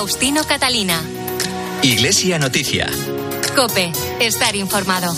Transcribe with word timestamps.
Faustino 0.00 0.44
Catalina. 0.44 0.98
Iglesia 1.82 2.38
Noticia. 2.38 2.88
Cope, 3.54 3.92
estar 4.18 4.56
informado. 4.56 5.12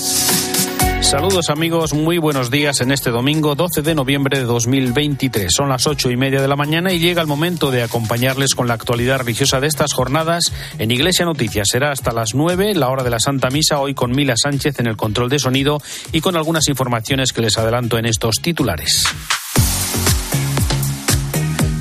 Saludos 1.03 1.51
amigos, 1.51 1.95
muy 1.95 2.19
buenos 2.19 2.51
días 2.51 2.81
en 2.81 2.91
este 2.91 3.11
domingo 3.11 3.55
12 3.55 3.83
de 3.83 3.95
noviembre 3.95 4.41
de 4.41 4.45
2023. 4.45 5.55
Son 5.55 5.69
las 5.69 5.87
ocho 5.87 6.11
y 6.11 6.17
media 6.17 6.43
de 6.43 6.49
la 6.49 6.57
mañana 6.57 6.93
y 6.93 6.99
llega 6.99 7.23
el 7.23 7.29
momento 7.29 7.71
de 7.71 7.85
acompañarles 7.85 8.57
con 8.57 8.67
la 8.67 8.75
actualidad 8.75 9.21
religiosa 9.21 9.61
de 9.61 9.69
estas 9.69 9.93
jornadas 9.93 10.53
en 10.81 10.91
Iglesia 10.91 11.27
Noticias. 11.27 11.69
Será 11.71 11.93
hasta 11.93 12.11
las 12.11 12.35
nueve, 12.35 12.75
la 12.75 12.89
hora 12.89 13.05
de 13.05 13.11
la 13.11 13.21
Santa 13.21 13.51
Misa, 13.51 13.79
hoy 13.79 13.95
con 13.95 14.11
Mila 14.11 14.35
Sánchez 14.37 14.81
en 14.81 14.89
el 14.89 14.97
control 14.97 15.31
de 15.31 15.39
sonido 15.39 15.81
y 16.11 16.21
con 16.21 16.35
algunas 16.35 16.67
informaciones 16.67 17.33
que 17.33 17.43
les 17.43 17.57
adelanto 17.57 17.99
en 17.99 18.07
estos 18.07 18.35
titulares. 18.43 19.07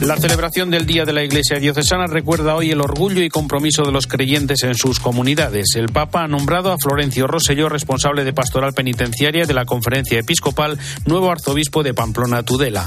La 0.01 0.17
celebración 0.17 0.71
del 0.71 0.87
Día 0.87 1.05
de 1.05 1.13
la 1.13 1.23
Iglesia 1.23 1.59
Diocesana 1.59 2.07
recuerda 2.07 2.55
hoy 2.55 2.71
el 2.71 2.81
orgullo 2.81 3.21
y 3.21 3.29
compromiso 3.29 3.83
de 3.83 3.91
los 3.91 4.07
creyentes 4.07 4.63
en 4.63 4.73
sus 4.73 4.99
comunidades. 4.99 5.75
El 5.75 5.89
Papa 5.89 6.23
ha 6.23 6.27
nombrado 6.27 6.71
a 6.71 6.77
Florencio 6.79 7.27
Rosselló 7.27 7.69
responsable 7.69 8.23
de 8.23 8.33
pastoral 8.33 8.73
penitenciaria 8.73 9.45
de 9.45 9.53
la 9.53 9.65
Conferencia 9.65 10.17
Episcopal, 10.17 10.79
nuevo 11.05 11.29
arzobispo 11.29 11.83
de 11.83 11.93
Pamplona 11.93 12.41
Tudela. 12.41 12.83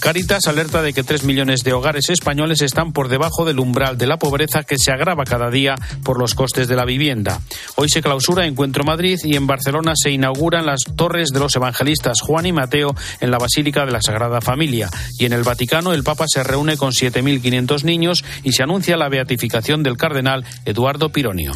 Caritas 0.00 0.46
alerta 0.46 0.82
de 0.82 0.92
que 0.92 1.02
tres 1.02 1.24
millones 1.24 1.64
de 1.64 1.72
hogares 1.72 2.10
españoles 2.10 2.60
están 2.60 2.92
por 2.92 3.08
debajo 3.08 3.46
del 3.46 3.60
umbral 3.60 3.96
de 3.96 4.06
la 4.06 4.18
pobreza 4.18 4.62
que 4.62 4.76
se 4.78 4.92
agrava 4.92 5.24
cada 5.24 5.48
día 5.48 5.74
por 6.04 6.20
los 6.20 6.34
costes 6.34 6.68
de 6.68 6.76
la 6.76 6.84
vivienda. 6.84 7.40
Hoy 7.76 7.88
se 7.88 8.02
clausura 8.02 8.46
Encuentro 8.46 8.84
Madrid 8.84 9.18
y 9.24 9.36
en 9.36 9.46
Barcelona 9.46 9.94
se 9.96 10.10
inauguran 10.10 10.66
las 10.66 10.82
torres 10.96 11.30
de 11.30 11.40
los 11.40 11.56
evangelistas 11.56 12.20
Juan 12.20 12.44
y 12.44 12.52
Mateo 12.52 12.94
en 13.20 13.30
la 13.30 13.38
Basílica 13.38 13.86
de 13.86 13.92
la 13.92 14.02
Sagrada 14.02 14.42
Familia. 14.42 14.90
Y 15.18 15.24
en 15.24 15.32
el 15.32 15.44
Vaticano 15.44 15.94
el 15.94 16.04
Papa 16.04 16.26
se 16.28 16.44
reúne 16.44 16.57
reúne 16.58 16.76
con 16.76 16.90
7.500 16.90 17.84
niños 17.84 18.24
y 18.42 18.52
se 18.52 18.64
anuncia 18.64 18.96
la 18.96 19.08
beatificación 19.08 19.84
del 19.84 19.96
cardenal 19.96 20.44
Eduardo 20.64 21.10
Pironio. 21.10 21.52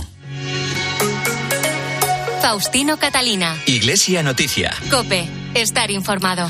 Faustino 2.41 2.97
Catalina. 2.99 3.57
Iglesia 3.67 4.23
Noticia. 4.23 4.73
Cope, 4.91 5.27
estar 5.55 5.91
informado. 5.91 6.49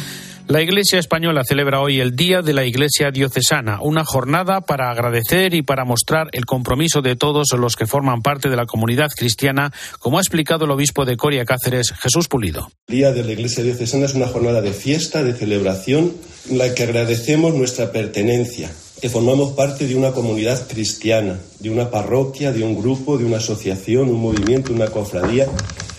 La 0.48 0.60
Iglesia 0.60 0.98
Española 0.98 1.44
celebra 1.44 1.80
hoy 1.80 2.00
el 2.00 2.16
Día 2.16 2.42
de 2.42 2.52
la 2.52 2.64
Iglesia 2.64 3.12
Diocesana, 3.12 3.78
una 3.80 4.04
jornada 4.04 4.60
para 4.60 4.90
agradecer 4.90 5.54
y 5.54 5.62
para 5.62 5.84
mostrar 5.84 6.28
el 6.32 6.46
compromiso 6.46 7.00
de 7.00 7.14
todos 7.14 7.46
los 7.56 7.76
que 7.76 7.86
forman 7.86 8.22
parte 8.22 8.48
de 8.48 8.56
la 8.56 8.66
comunidad 8.66 9.08
cristiana, 9.16 9.72
como 10.00 10.18
ha 10.18 10.20
explicado 10.20 10.64
el 10.64 10.72
obispo 10.72 11.04
de 11.04 11.16
Coria 11.16 11.44
Cáceres, 11.44 11.92
Jesús 11.92 12.26
Pulido. 12.26 12.70
El 12.88 12.96
Día 12.96 13.12
de 13.12 13.22
la 13.24 13.32
Iglesia 13.32 13.62
Diocesana 13.62 14.06
es 14.06 14.14
una 14.14 14.26
jornada 14.26 14.60
de 14.60 14.72
fiesta, 14.72 15.22
de 15.22 15.32
celebración, 15.32 16.12
en 16.50 16.58
la 16.58 16.74
que 16.74 16.82
agradecemos 16.82 17.54
nuestra 17.54 17.92
pertenencia, 17.92 18.70
que 19.00 19.08
formamos 19.08 19.52
parte 19.52 19.86
de 19.86 19.94
una 19.94 20.10
comunidad 20.10 20.66
cristiana, 20.68 21.38
de 21.60 21.70
una 21.70 21.90
parroquia, 21.90 22.52
de 22.52 22.64
un 22.64 22.76
grupo, 22.76 23.16
de 23.16 23.24
una 23.24 23.36
asociación, 23.36 24.08
un 24.08 24.20
movimiento, 24.20 24.72
una 24.72 24.88
cofradía, 24.88 25.46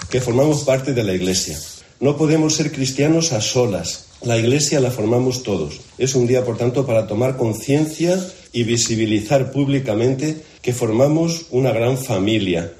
que 0.09 0.19
formamos 0.19 0.63
parte 0.63 0.93
de 0.93 1.03
la 1.03 1.13
Iglesia. 1.13 1.57
No 2.01 2.17
podemos 2.17 2.55
ser 2.55 2.71
cristianos 2.73 3.31
a 3.31 3.39
solas. 3.39 4.07
La 4.25 4.37
Iglesia 4.37 4.79
la 4.79 4.89
formamos 4.89 5.43
todos. 5.43 5.81
Es 5.97 6.15
un 6.15 6.27
día, 6.27 6.45
por 6.45 6.57
tanto, 6.57 6.85
para 6.85 7.07
tomar 7.07 7.35
conciencia 7.35 8.17
y 8.53 8.63
visibilizar 8.63 9.51
públicamente 9.51 10.41
que 10.61 10.71
formamos 10.71 11.47
una 11.51 11.71
gran 11.71 11.97
familia. 11.97 12.71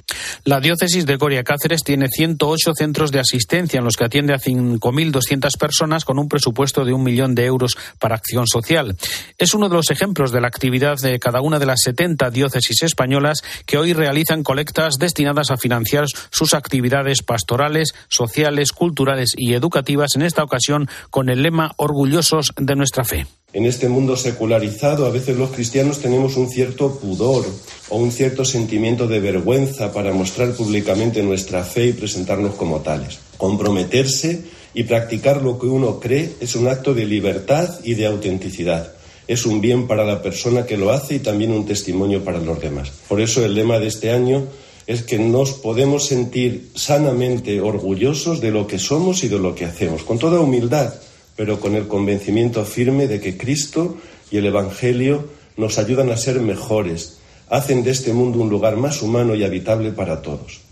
La 0.46 0.60
diócesis 0.60 1.06
de 1.06 1.16
Coria 1.16 1.42
Cáceres 1.42 1.82
tiene 1.84 2.08
108 2.10 2.72
centros 2.76 3.10
de 3.10 3.18
asistencia 3.18 3.78
en 3.78 3.84
los 3.84 3.96
que 3.96 4.04
atiende 4.04 4.34
a 4.34 4.38
5.200 4.38 5.56
personas 5.56 6.04
con 6.04 6.18
un 6.18 6.28
presupuesto 6.28 6.84
de 6.84 6.92
un 6.92 7.02
millón 7.02 7.34
de 7.34 7.46
euros 7.46 7.78
para 7.98 8.16
acción 8.16 8.46
social. 8.46 8.94
Es 9.38 9.54
uno 9.54 9.70
de 9.70 9.76
los 9.76 9.90
ejemplos 9.90 10.32
de 10.32 10.42
la 10.42 10.48
actividad 10.48 10.98
de 10.98 11.18
cada 11.18 11.40
una 11.40 11.58
de 11.58 11.64
las 11.64 11.80
70 11.80 12.28
diócesis 12.28 12.82
españolas 12.82 13.42
que 13.64 13.78
hoy 13.78 13.94
realizan 13.94 14.42
colectas 14.42 14.96
destinadas 14.98 15.50
a 15.50 15.56
financiar 15.56 16.04
sus 16.28 16.52
actividades 16.52 17.22
pastorales, 17.22 17.94
sociales, 18.08 18.72
culturales 18.72 19.30
y 19.34 19.54
educativas, 19.54 20.14
en 20.14 20.20
esta 20.20 20.44
ocasión 20.44 20.90
con 21.08 21.30
el 21.30 21.42
lema 21.42 21.72
Orgullosos 21.78 22.52
de 22.58 22.76
nuestra 22.76 23.04
fe. 23.04 23.26
En 23.54 23.66
este 23.66 23.88
mundo 23.88 24.16
secularizado 24.16 25.06
a 25.06 25.10
veces 25.10 25.36
los 25.36 25.50
cristianos 25.50 26.00
tenemos 26.00 26.36
un 26.36 26.50
cierto 26.50 26.98
pudor 26.98 27.46
o 27.88 27.98
un 27.98 28.10
cierto 28.10 28.44
sentimiento 28.44 29.06
de 29.06 29.20
vergüenza 29.20 29.92
para 29.92 30.12
mostrar 30.12 30.54
públicamente 30.54 31.22
nuestra 31.22 31.62
fe 31.62 31.86
y 31.86 31.92
presentarnos 31.92 32.56
como 32.56 32.80
tales. 32.80 33.20
Comprometerse 33.36 34.42
y 34.74 34.82
practicar 34.82 35.40
lo 35.40 35.56
que 35.56 35.66
uno 35.66 36.00
cree 36.00 36.32
es 36.40 36.56
un 36.56 36.66
acto 36.66 36.94
de 36.94 37.06
libertad 37.06 37.78
y 37.84 37.94
de 37.94 38.06
autenticidad. 38.06 38.92
Es 39.28 39.46
un 39.46 39.60
bien 39.60 39.86
para 39.86 40.04
la 40.04 40.20
persona 40.20 40.66
que 40.66 40.76
lo 40.76 40.90
hace 40.90 41.14
y 41.14 41.18
también 41.20 41.52
un 41.52 41.64
testimonio 41.64 42.24
para 42.24 42.40
los 42.40 42.60
demás. 42.60 42.90
Por 43.08 43.20
eso 43.20 43.44
el 43.44 43.54
lema 43.54 43.78
de 43.78 43.86
este 43.86 44.10
año 44.10 44.48
es 44.88 45.04
que 45.04 45.20
nos 45.20 45.52
podemos 45.52 46.08
sentir 46.08 46.70
sanamente 46.74 47.60
orgullosos 47.60 48.40
de 48.40 48.50
lo 48.50 48.66
que 48.66 48.80
somos 48.80 49.22
y 49.22 49.28
de 49.28 49.38
lo 49.38 49.54
que 49.54 49.64
hacemos, 49.64 50.02
con 50.02 50.18
toda 50.18 50.40
humildad 50.40 50.92
pero 51.36 51.60
con 51.60 51.74
el 51.74 51.88
convencimiento 51.88 52.64
firme 52.64 53.06
de 53.06 53.20
que 53.20 53.36
Cristo 53.36 53.96
y 54.30 54.38
el 54.38 54.46
Evangelio 54.46 55.28
nos 55.56 55.78
ayudan 55.78 56.10
a 56.10 56.16
ser 56.16 56.40
mejores, 56.40 57.18
hacen 57.48 57.82
de 57.82 57.90
este 57.90 58.12
mundo 58.12 58.40
un 58.40 58.50
lugar 58.50 58.76
más 58.76 59.02
humano 59.02 59.34
y 59.34 59.44
habitable 59.44 59.92
para 59.92 60.22
todos. 60.22 60.64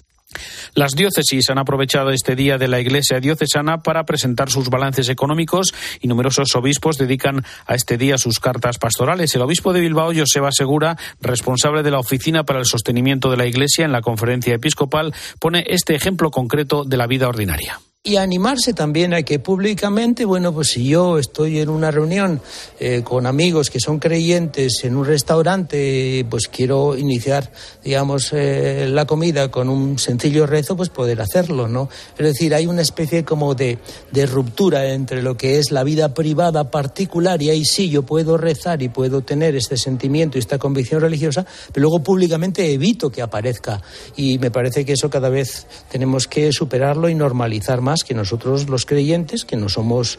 Las 0.75 0.93
diócesis 0.93 1.51
han 1.51 1.59
aprovechado 1.59 2.11
este 2.11 2.35
día 2.35 2.57
de 2.57 2.67
la 2.67 2.81
Iglesia 2.81 3.21
diocesana 3.21 3.83
para 3.83 4.05
presentar 4.05 4.49
sus 4.49 4.71
balances 4.71 5.11
económicos 5.11 5.75
y 6.01 6.09
numerosos 6.09 6.57
obispos 6.57 6.97
dedican 6.97 7.45
a 7.67 7.75
este 7.75 7.99
día 7.99 8.17
sus 8.17 8.41
cartas 8.41 8.79
pastorales. 8.79 9.35
El 9.35 9.43
obispo 9.43 9.75
de 9.75 9.81
Bilbao, 9.81 10.13
Joseba 10.17 10.51
Segura, 10.51 10.97
responsable 11.21 11.83
de 11.83 11.91
la 11.91 11.99
Oficina 11.99 12.45
para 12.45 12.59
el 12.59 12.67
Sostenimiento 12.67 13.31
de 13.31 13.37
la 13.37 13.47
Iglesia 13.47 13.85
en 13.85 13.93
la 13.93 14.01
conferencia 14.01 14.55
episcopal, 14.55 15.15
pone 15.39 15.65
este 15.69 15.95
ejemplo 15.95 16.31
concreto 16.31 16.85
de 16.85 16.97
la 16.97 17.07
vida 17.07 17.29
ordinaria 17.29 17.79
y 18.05 18.17
animarse 18.17 18.75
también 18.75 19.15
a 19.15 19.23
que 19.23 19.39
públicamente, 19.39 20.25
bueno, 20.25 20.53
pues 20.53 20.71
si 20.71 20.89
yo 20.89 21.19
estoy 21.19 21.61
en 21.61 21.69
una 21.69 21.93
reunión 21.93 22.41
eh, 22.81 23.03
con 23.05 23.27
amigos 23.27 23.71
que 23.71 23.79
son 23.79 24.01
creyentes 24.01 24.83
en 24.83 24.97
un 24.97 25.07
restaurante, 25.07 26.27
pues 26.29 26.49
quiero 26.49 26.99
iniciar, 26.99 27.53
digamos, 27.85 28.33
eh, 28.33 28.89
la 28.91 29.07
comida 29.07 29.53
con 29.53 29.69
un 29.69 30.01
sencillo 30.01 30.49
rezo, 30.49 30.77
pues 30.77 30.89
poder 30.89 31.21
hacerlo, 31.21 31.69
¿no? 31.69 31.89
Es 32.19 32.27
decir, 32.27 32.57
hay 32.57 32.67
una 32.67 32.83
especie 32.83 33.25
como 33.25 33.55
de, 33.55 33.79
de 34.11 34.27
ruptura 34.27 34.85
entre 34.93 35.23
lo 35.23 35.37
que 35.37 35.61
es 35.61 35.71
la 35.71 35.85
vida 35.85 36.13
privada 36.13 36.73
particular 36.73 37.41
y 37.41 37.51
ahí 37.51 37.65
sí 37.65 37.89
yo 37.89 38.03
puedo 38.03 38.37
rezar 38.37 38.83
y 38.83 38.89
puedo 38.89 39.21
tener 39.21 39.55
este 39.55 39.77
sentimiento 39.77 40.39
y 40.39 40.41
esta 40.41 40.59
convicción 40.59 41.03
religiosa, 41.03 41.47
pero 41.73 41.83
luego 41.83 42.03
públicamente 42.03 42.73
evito 42.73 43.13
que 43.13 43.23
aparezca 43.23 43.81
y 44.17 44.41
me 44.41 44.51
parece 44.51 44.85
que 44.85 44.95
eso 44.95 45.09
cada 45.09 45.29
vez 45.29 45.69
tenemos 45.89 46.27
que 46.27 46.51
superarlo 46.51 47.09
y 47.09 47.15
normalizar 47.15 47.81
más 47.81 47.92
que 48.01 48.15
nosotros 48.15 48.69
los 48.69 48.87
creyentes, 48.87 49.45
que 49.45 49.57
no 49.57 49.69
somos 49.69 50.19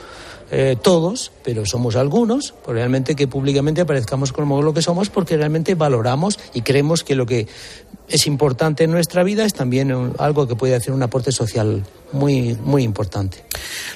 eh, 0.51 0.77
todos, 0.81 1.31
pero 1.43 1.65
somos 1.65 1.95
algunos, 1.95 2.53
pues 2.63 2.75
realmente 2.75 3.15
que 3.15 3.27
públicamente 3.27 3.81
aparezcamos 3.81 4.31
como 4.31 4.61
lo 4.61 4.73
que 4.73 4.81
somos 4.81 5.09
porque 5.09 5.37
realmente 5.37 5.75
valoramos 5.75 6.39
y 6.53 6.61
creemos 6.61 7.03
que 7.03 7.15
lo 7.15 7.25
que 7.25 7.47
es 8.09 8.27
importante 8.27 8.83
en 8.83 8.91
nuestra 8.91 9.23
vida 9.23 9.45
es 9.45 9.53
también 9.53 10.13
algo 10.19 10.47
que 10.47 10.55
puede 10.55 10.75
hacer 10.75 10.93
un 10.93 11.03
aporte 11.03 11.31
social 11.31 11.83
muy, 12.11 12.55
muy 12.63 12.83
importante. 12.83 13.43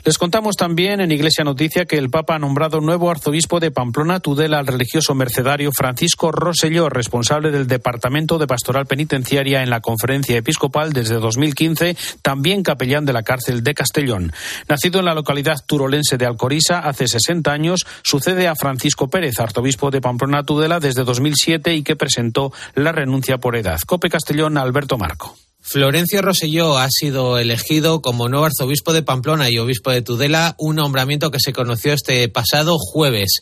Les 0.03 0.17
contamos 0.17 0.55
también 0.55 1.01
en 1.01 1.11
Iglesia 1.11 1.43
Noticia 1.43 1.85
que 1.85 1.97
el 1.97 2.09
Papa 2.09 2.35
ha 2.35 2.39
nombrado 2.39 2.81
nuevo 2.81 3.11
arzobispo 3.11 3.59
de 3.59 3.71
Pamplona, 3.71 4.19
Tudela, 4.19 4.59
al 4.59 4.67
religioso 4.67 5.13
mercedario 5.13 5.71
Francisco 5.71 6.31
Rosselló, 6.31 6.89
responsable 6.89 7.51
del 7.51 7.67
Departamento 7.67 8.37
de 8.37 8.47
Pastoral 8.47 8.85
Penitenciaria 8.85 9.61
en 9.61 9.69
la 9.69 9.81
Conferencia 9.81 10.37
Episcopal 10.37 10.93
desde 10.93 11.15
2015, 11.15 11.95
también 12.21 12.63
capellán 12.63 13.05
de 13.05 13.13
la 13.13 13.23
cárcel 13.23 13.63
de 13.63 13.73
Castellón. 13.73 14.31
Nacido 14.67 14.99
en 14.99 15.05
la 15.05 15.13
localidad 15.13 15.57
turolense 15.65 16.17
de 16.17 16.25
Alcorisa 16.37 16.79
hace 16.79 17.07
60 17.07 17.51
años, 17.51 17.87
sucede 18.03 18.47
a 18.47 18.53
Francisco 18.55 19.07
Pérez, 19.07 19.39
arzobispo 19.39 19.89
de 19.89 20.01
Pamplona, 20.01 20.43
Tudela, 20.43 20.79
desde 20.79 21.03
2007 21.03 21.73
y 21.73 21.81
que 21.81 21.95
presentó 21.95 22.53
la 22.75 22.91
renuncia 22.91 23.39
por 23.39 23.55
edad. 23.55 23.79
Cope 23.87 24.09
Castellón, 24.09 24.59
Alberto 24.59 24.99
Marco. 24.99 25.35
Florencio 25.59 26.21
Roselló 26.21 26.77
ha 26.77 26.89
sido 26.91 27.39
elegido 27.39 28.03
como 28.03 28.29
nuevo 28.29 28.45
arzobispo 28.45 28.93
de 28.93 29.01
Pamplona 29.01 29.49
y 29.49 29.57
obispo 29.57 29.89
de 29.89 30.03
Tudela, 30.03 30.53
un 30.59 30.75
nombramiento 30.75 31.31
que 31.31 31.39
se 31.39 31.53
conoció 31.53 31.91
este 31.91 32.29
pasado 32.29 32.77
jueves. 32.77 33.41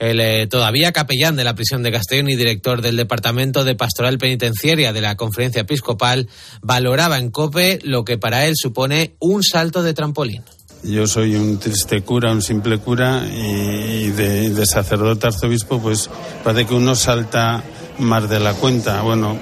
El 0.00 0.20
eh, 0.20 0.48
todavía 0.48 0.92
capellán 0.92 1.36
de 1.36 1.44
la 1.44 1.54
prisión 1.54 1.84
de 1.84 1.92
Castellón 1.92 2.28
y 2.28 2.34
director 2.34 2.82
del 2.82 2.96
Departamento 2.96 3.62
de 3.62 3.76
Pastoral 3.76 4.18
Penitenciaria 4.18 4.92
de 4.92 5.00
la 5.00 5.16
Conferencia 5.16 5.62
Episcopal 5.62 6.28
valoraba 6.60 7.18
en 7.18 7.30
COPE 7.30 7.78
lo 7.84 8.04
que 8.04 8.18
para 8.18 8.46
él 8.46 8.54
supone 8.56 9.14
un 9.20 9.44
salto 9.44 9.84
de 9.84 9.94
trampolín. 9.94 10.42
Yo 10.82 11.06
soy 11.06 11.34
un 11.36 11.58
triste 11.58 12.02
cura, 12.02 12.32
un 12.32 12.42
simple 12.42 12.78
cura 12.78 13.26
y 13.26 14.10
de, 14.10 14.50
de 14.50 14.66
sacerdote 14.66 15.26
arzobispo 15.26 15.80
pues 15.80 16.08
parece 16.44 16.66
que 16.66 16.74
uno 16.74 16.94
salta 16.94 17.62
más 17.98 18.28
de 18.28 18.40
la 18.40 18.54
cuenta. 18.54 19.02
Bueno, 19.02 19.38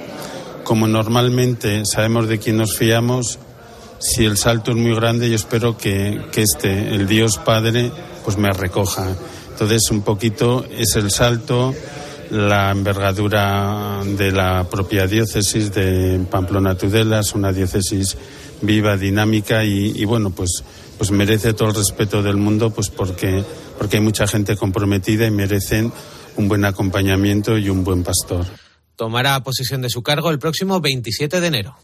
como 0.63 0.87
normalmente 0.87 1.83
sabemos 1.85 2.27
de 2.27 2.39
quién 2.39 2.57
nos 2.57 2.75
fiamos, 2.75 3.39
si 3.99 4.25
el 4.25 4.37
salto 4.37 4.71
es 4.71 4.77
muy 4.77 4.93
grande, 4.95 5.29
yo 5.29 5.35
espero 5.35 5.77
que, 5.77 6.21
que 6.31 6.41
este, 6.41 6.95
el 6.95 7.07
Dios 7.07 7.37
Padre, 7.37 7.91
pues 8.23 8.37
me 8.37 8.51
recoja. 8.51 9.15
Entonces, 9.51 9.89
un 9.91 10.01
poquito 10.01 10.65
es 10.69 10.95
el 10.95 11.11
salto 11.11 11.73
la 12.31 12.71
envergadura 12.71 14.01
de 14.03 14.31
la 14.31 14.67
propia 14.69 15.07
diócesis 15.07 15.71
de 15.73 16.19
Pamplona 16.29 16.75
Tudela, 16.75 17.19
es 17.19 17.33
una 17.33 17.51
diócesis 17.51 18.17
viva, 18.61 18.97
dinámica 18.97 19.63
y, 19.63 20.03
bueno, 20.05 20.31
pues, 20.31 20.63
pues 20.97 21.11
merece 21.11 21.53
todo 21.53 21.69
el 21.69 21.75
respeto 21.75 22.23
del 22.23 22.37
mundo 22.37 22.71
pues 22.71 22.89
porque, 22.89 23.43
porque 23.77 23.97
hay 23.97 24.03
mucha 24.03 24.27
gente 24.27 24.55
comprometida 24.55 25.25
y 25.25 25.31
merecen 25.31 25.91
un 26.35 26.47
buen 26.47 26.65
acompañamiento 26.65 27.57
y 27.57 27.69
un 27.69 27.83
buen 27.83 28.03
pastor. 28.03 28.45
Tomará 28.95 29.41
posesión 29.43 29.81
de 29.81 29.89
su 29.89 30.01
cargo 30.03 30.31
el 30.31 30.39
próximo 30.39 30.79
27 30.79 31.41
de 31.41 31.47
enero. 31.47 31.75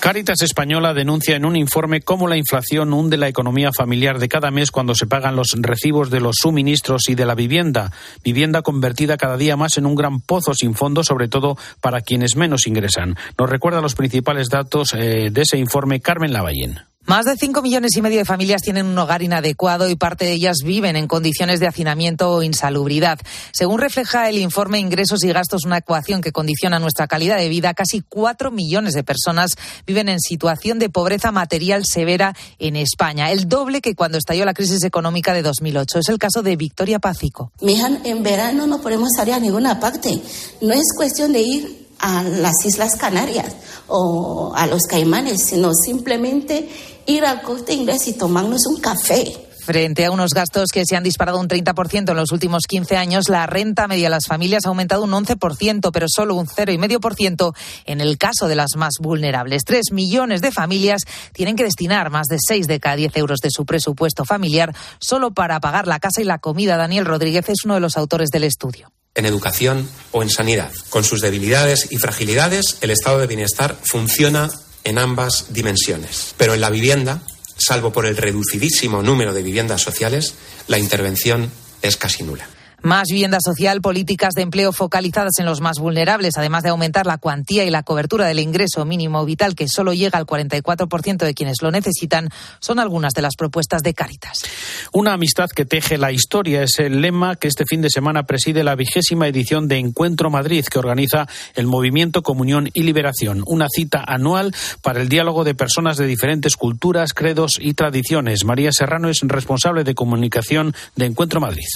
Caritas 0.00 0.40
Española 0.40 0.94
denuncia 0.94 1.36
en 1.36 1.44
un 1.44 1.56
informe 1.56 2.00
cómo 2.00 2.26
la 2.26 2.38
inflación 2.38 2.94
hunde 2.94 3.18
la 3.18 3.28
economía 3.28 3.70
familiar 3.70 4.18
de 4.18 4.30
cada 4.30 4.50
mes 4.50 4.70
cuando 4.70 4.94
se 4.94 5.06
pagan 5.06 5.36
los 5.36 5.54
recibos 5.58 6.08
de 6.08 6.20
los 6.20 6.36
suministros 6.40 7.10
y 7.10 7.14
de 7.14 7.26
la 7.26 7.34
vivienda. 7.34 7.92
Vivienda 8.24 8.62
convertida 8.62 9.18
cada 9.18 9.36
día 9.36 9.58
más 9.58 9.76
en 9.76 9.84
un 9.84 9.94
gran 9.94 10.20
pozo 10.22 10.54
sin 10.54 10.74
fondo, 10.74 11.04
sobre 11.04 11.28
todo 11.28 11.58
para 11.82 12.00
quienes 12.00 12.34
menos 12.34 12.66
ingresan. 12.66 13.16
Nos 13.38 13.50
recuerda 13.50 13.82
los 13.82 13.94
principales 13.94 14.48
datos 14.48 14.94
eh, 14.94 15.28
de 15.30 15.42
ese 15.42 15.58
informe 15.58 16.00
Carmen 16.00 16.32
Lavallén. 16.32 16.89
Más 17.10 17.24
de 17.24 17.34
5 17.34 17.60
millones 17.60 17.96
y 17.96 18.02
medio 18.02 18.18
de 18.18 18.24
familias 18.24 18.62
tienen 18.62 18.86
un 18.86 18.96
hogar 18.96 19.20
inadecuado 19.20 19.90
y 19.90 19.96
parte 19.96 20.26
de 20.26 20.32
ellas 20.34 20.58
viven 20.64 20.94
en 20.94 21.08
condiciones 21.08 21.58
de 21.58 21.66
hacinamiento 21.66 22.30
o 22.30 22.44
insalubridad. 22.44 23.18
Según 23.52 23.80
refleja 23.80 24.28
el 24.28 24.38
informe 24.38 24.78
Ingresos 24.78 25.24
y 25.24 25.32
Gastos, 25.32 25.64
una 25.64 25.78
ecuación 25.78 26.20
que 26.20 26.30
condiciona 26.30 26.78
nuestra 26.78 27.08
calidad 27.08 27.38
de 27.38 27.48
vida, 27.48 27.74
casi 27.74 28.00
4 28.08 28.52
millones 28.52 28.94
de 28.94 29.02
personas 29.02 29.56
viven 29.88 30.08
en 30.08 30.20
situación 30.20 30.78
de 30.78 30.88
pobreza 30.88 31.32
material 31.32 31.82
severa 31.84 32.36
en 32.60 32.76
España, 32.76 33.32
el 33.32 33.48
doble 33.48 33.80
que 33.80 33.96
cuando 33.96 34.16
estalló 34.16 34.44
la 34.44 34.54
crisis 34.54 34.84
económica 34.84 35.34
de 35.34 35.42
2008. 35.42 35.98
Es 35.98 36.08
el 36.10 36.18
caso 36.20 36.44
de 36.44 36.54
Victoria 36.54 37.00
Pacífico. 37.00 37.50
Mija, 37.60 37.90
en 38.04 38.22
verano 38.22 38.68
no 38.68 38.80
podemos 38.80 39.08
salir 39.16 39.34
a 39.34 39.40
ninguna 39.40 39.80
parte. 39.80 40.22
No 40.60 40.72
es 40.72 40.84
cuestión 40.96 41.32
de 41.32 41.40
ir 41.40 41.88
a 41.98 42.22
las 42.22 42.64
Islas 42.64 42.96
Canarias 42.96 43.52
o 43.88 44.52
a 44.54 44.66
los 44.66 44.82
Caimanes, 44.84 45.44
sino 45.44 45.74
simplemente 45.74 46.68
ir 47.06 47.24
al 47.24 47.42
corte 47.42 47.72
inglés 47.72 48.06
y 48.08 48.14
tomarnos 48.14 48.66
un 48.66 48.80
café. 48.80 49.50
Frente 49.64 50.06
a 50.06 50.10
unos 50.10 50.32
gastos 50.32 50.70
que 50.72 50.84
se 50.84 50.96
han 50.96 51.04
disparado 51.04 51.38
un 51.38 51.46
30% 51.46 52.10
en 52.10 52.16
los 52.16 52.32
últimos 52.32 52.64
15 52.66 52.96
años, 52.96 53.28
la 53.28 53.46
renta 53.46 53.86
media 53.86 54.06
de 54.06 54.10
las 54.10 54.26
familias 54.26 54.64
ha 54.64 54.70
aumentado 54.70 55.04
un 55.04 55.10
11%, 55.10 55.90
pero 55.92 56.06
solo 56.08 56.34
un 56.34 56.46
0,5% 56.46 57.54
en 57.84 58.00
el 58.00 58.18
caso 58.18 58.48
de 58.48 58.54
las 58.54 58.76
más 58.76 58.94
vulnerables. 58.98 59.64
Tres 59.64 59.92
millones 59.92 60.40
de 60.40 60.50
familias 60.50 61.02
tienen 61.32 61.56
que 61.56 61.64
destinar 61.64 62.10
más 62.10 62.26
de 62.26 62.38
6 62.40 62.66
de 62.66 62.80
cada 62.80 62.96
10 62.96 63.16
euros 63.16 63.38
de 63.40 63.50
su 63.50 63.66
presupuesto 63.66 64.24
familiar 64.24 64.74
solo 64.98 65.30
para 65.32 65.60
pagar 65.60 65.86
la 65.86 66.00
casa 66.00 66.20
y 66.20 66.24
la 66.24 66.38
comida. 66.38 66.76
Daniel 66.76 67.04
Rodríguez 67.04 67.48
es 67.48 67.64
uno 67.64 67.74
de 67.74 67.80
los 67.80 67.96
autores 67.96 68.30
del 68.30 68.44
estudio 68.44 68.90
en 69.14 69.26
educación 69.26 69.88
o 70.12 70.22
en 70.22 70.30
sanidad. 70.30 70.70
Con 70.88 71.02
sus 71.02 71.20
debilidades 71.20 71.88
y 71.90 71.98
fragilidades, 71.98 72.78
el 72.80 72.90
estado 72.90 73.18
de 73.18 73.26
bienestar 73.26 73.76
funciona 73.82 74.48
en 74.84 74.98
ambas 74.98 75.52
dimensiones. 75.52 76.34
Pero 76.36 76.54
en 76.54 76.60
la 76.60 76.70
vivienda, 76.70 77.22
salvo 77.58 77.92
por 77.92 78.06
el 78.06 78.16
reducidísimo 78.16 79.02
número 79.02 79.34
de 79.34 79.42
viviendas 79.42 79.82
sociales, 79.82 80.34
la 80.68 80.78
intervención 80.78 81.50
es 81.82 81.96
casi 81.96 82.22
nula. 82.22 82.48
Más 82.82 83.08
vivienda 83.10 83.38
social, 83.44 83.82
políticas 83.82 84.32
de 84.34 84.40
empleo 84.42 84.72
focalizadas 84.72 85.38
en 85.38 85.44
los 85.44 85.60
más 85.60 85.78
vulnerables, 85.78 86.38
además 86.38 86.62
de 86.62 86.70
aumentar 86.70 87.04
la 87.04 87.18
cuantía 87.18 87.64
y 87.64 87.70
la 87.70 87.82
cobertura 87.82 88.26
del 88.26 88.38
ingreso 88.38 88.86
mínimo 88.86 89.22
vital, 89.26 89.54
que 89.54 89.68
solo 89.68 89.92
llega 89.92 90.18
al 90.18 90.24
44% 90.24 91.18
de 91.18 91.34
quienes 91.34 91.60
lo 91.60 91.70
necesitan, 91.70 92.30
son 92.58 92.78
algunas 92.78 93.12
de 93.12 93.20
las 93.20 93.36
propuestas 93.36 93.82
de 93.82 93.92
Cáritas. 93.92 94.44
Una 94.92 95.12
amistad 95.12 95.50
que 95.50 95.66
teje 95.66 95.98
la 95.98 96.10
historia 96.10 96.62
es 96.62 96.78
el 96.78 97.02
lema 97.02 97.36
que 97.36 97.48
este 97.48 97.66
fin 97.66 97.82
de 97.82 97.90
semana 97.90 98.24
preside 98.24 98.64
la 98.64 98.76
vigésima 98.76 99.28
edición 99.28 99.68
de 99.68 99.76
Encuentro 99.76 100.30
Madrid, 100.30 100.64
que 100.64 100.78
organiza 100.78 101.28
el 101.54 101.66
Movimiento 101.66 102.22
Comunión 102.22 102.70
y 102.72 102.84
Liberación, 102.84 103.42
una 103.46 103.66
cita 103.68 104.02
anual 104.06 104.54
para 104.80 105.02
el 105.02 105.10
diálogo 105.10 105.44
de 105.44 105.54
personas 105.54 105.98
de 105.98 106.06
diferentes 106.06 106.56
culturas, 106.56 107.12
credos 107.12 107.52
y 107.60 107.74
tradiciones. 107.74 108.44
María 108.44 108.72
Serrano 108.72 109.10
es 109.10 109.18
responsable 109.20 109.84
de 109.84 109.94
comunicación 109.94 110.74
de 110.96 111.04
Encuentro 111.04 111.40
Madrid. 111.40 111.68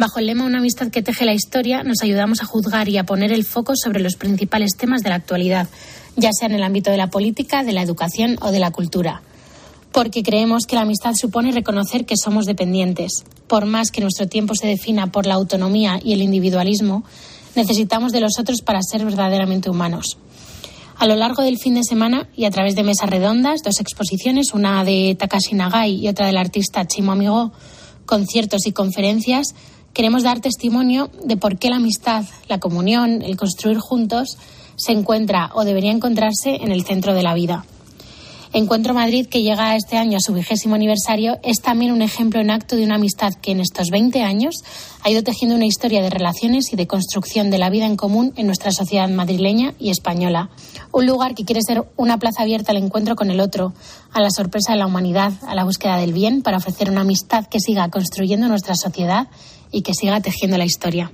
Bajo 0.00 0.18
el 0.18 0.28
lema 0.28 0.46
Una 0.46 0.60
amistad 0.60 0.88
que 0.88 1.02
teje 1.02 1.26
la 1.26 1.34
historia, 1.34 1.82
nos 1.82 2.00
ayudamos 2.00 2.40
a 2.40 2.46
juzgar 2.46 2.88
y 2.88 2.96
a 2.96 3.04
poner 3.04 3.32
el 3.32 3.44
foco 3.44 3.74
sobre 3.76 4.00
los 4.00 4.16
principales 4.16 4.70
temas 4.74 5.02
de 5.02 5.10
la 5.10 5.16
actualidad, 5.16 5.68
ya 6.16 6.30
sea 6.32 6.48
en 6.48 6.54
el 6.54 6.62
ámbito 6.62 6.90
de 6.90 6.96
la 6.96 7.10
política, 7.10 7.64
de 7.64 7.72
la 7.72 7.82
educación 7.82 8.38
o 8.40 8.50
de 8.50 8.60
la 8.60 8.70
cultura. 8.70 9.20
Porque 9.92 10.22
creemos 10.22 10.64
que 10.64 10.76
la 10.76 10.82
amistad 10.82 11.12
supone 11.14 11.52
reconocer 11.52 12.06
que 12.06 12.16
somos 12.16 12.46
dependientes. 12.46 13.24
Por 13.46 13.66
más 13.66 13.90
que 13.90 14.00
nuestro 14.00 14.26
tiempo 14.26 14.54
se 14.54 14.68
defina 14.68 15.12
por 15.12 15.26
la 15.26 15.34
autonomía 15.34 16.00
y 16.02 16.14
el 16.14 16.22
individualismo, 16.22 17.04
necesitamos 17.54 18.10
de 18.12 18.22
los 18.22 18.38
otros 18.38 18.62
para 18.62 18.80
ser 18.80 19.04
verdaderamente 19.04 19.68
humanos. 19.68 20.16
A 20.96 21.06
lo 21.06 21.14
largo 21.14 21.42
del 21.42 21.58
fin 21.58 21.74
de 21.74 21.84
semana 21.84 22.26
y 22.34 22.46
a 22.46 22.50
través 22.50 22.74
de 22.74 22.84
mesas 22.84 23.10
redondas, 23.10 23.60
dos 23.62 23.78
exposiciones, 23.80 24.54
una 24.54 24.82
de 24.82 25.14
Takashi 25.18 25.54
Nagai 25.56 25.92
y 25.92 26.08
otra 26.08 26.24
del 26.24 26.38
artista 26.38 26.86
Chimo 26.86 27.12
Amigo, 27.12 27.52
conciertos 28.06 28.66
y 28.66 28.72
conferencias, 28.72 29.54
queremos 29.92 30.22
dar 30.22 30.40
testimonio 30.40 31.10
de 31.24 31.36
por 31.36 31.58
qué 31.58 31.68
la 31.68 31.76
amistad, 31.76 32.24
la 32.48 32.58
comunión, 32.58 33.22
el 33.22 33.36
construir 33.36 33.78
juntos 33.78 34.36
se 34.76 34.92
encuentra 34.92 35.50
o 35.54 35.64
debería 35.64 35.92
encontrarse 35.92 36.56
en 36.56 36.72
el 36.72 36.84
centro 36.84 37.14
de 37.14 37.22
la 37.22 37.34
vida. 37.34 37.64
Encuentro 38.52 38.94
Madrid, 38.94 39.28
que 39.28 39.42
llega 39.42 39.76
este 39.76 39.96
año 39.96 40.16
a 40.16 40.20
su 40.20 40.34
vigésimo 40.34 40.74
aniversario, 40.74 41.38
es 41.44 41.60
también 41.62 41.92
un 41.92 42.02
ejemplo 42.02 42.40
en 42.40 42.50
acto 42.50 42.74
de 42.74 42.82
una 42.82 42.96
amistad 42.96 43.32
que 43.34 43.52
en 43.52 43.60
estos 43.60 43.90
20 43.90 44.22
años 44.22 44.64
ha 45.04 45.10
ido 45.10 45.22
tejiendo 45.22 45.54
una 45.54 45.66
historia 45.66 46.02
de 46.02 46.10
relaciones 46.10 46.72
y 46.72 46.76
de 46.76 46.88
construcción 46.88 47.52
de 47.52 47.58
la 47.58 47.70
vida 47.70 47.86
en 47.86 47.94
común 47.94 48.32
en 48.34 48.46
nuestra 48.46 48.72
sociedad 48.72 49.08
madrileña 49.08 49.74
y 49.78 49.90
española. 49.90 50.50
Un 50.90 51.06
lugar 51.06 51.36
que 51.36 51.44
quiere 51.44 51.62
ser 51.62 51.84
una 51.96 52.18
plaza 52.18 52.42
abierta 52.42 52.72
al 52.72 52.78
encuentro 52.78 53.14
con 53.14 53.30
el 53.30 53.38
otro, 53.38 53.72
a 54.12 54.20
la 54.20 54.30
sorpresa 54.30 54.72
de 54.72 54.78
la 54.78 54.86
humanidad, 54.86 55.32
a 55.46 55.54
la 55.54 55.62
búsqueda 55.62 55.98
del 55.98 56.12
bien, 56.12 56.42
para 56.42 56.56
ofrecer 56.56 56.90
una 56.90 57.02
amistad 57.02 57.46
que 57.46 57.60
siga 57.60 57.88
construyendo 57.88 58.48
nuestra 58.48 58.74
sociedad 58.74 59.28
y 59.70 59.82
que 59.82 59.94
siga 59.94 60.20
tejiendo 60.20 60.58
la 60.58 60.64
historia. 60.64 61.10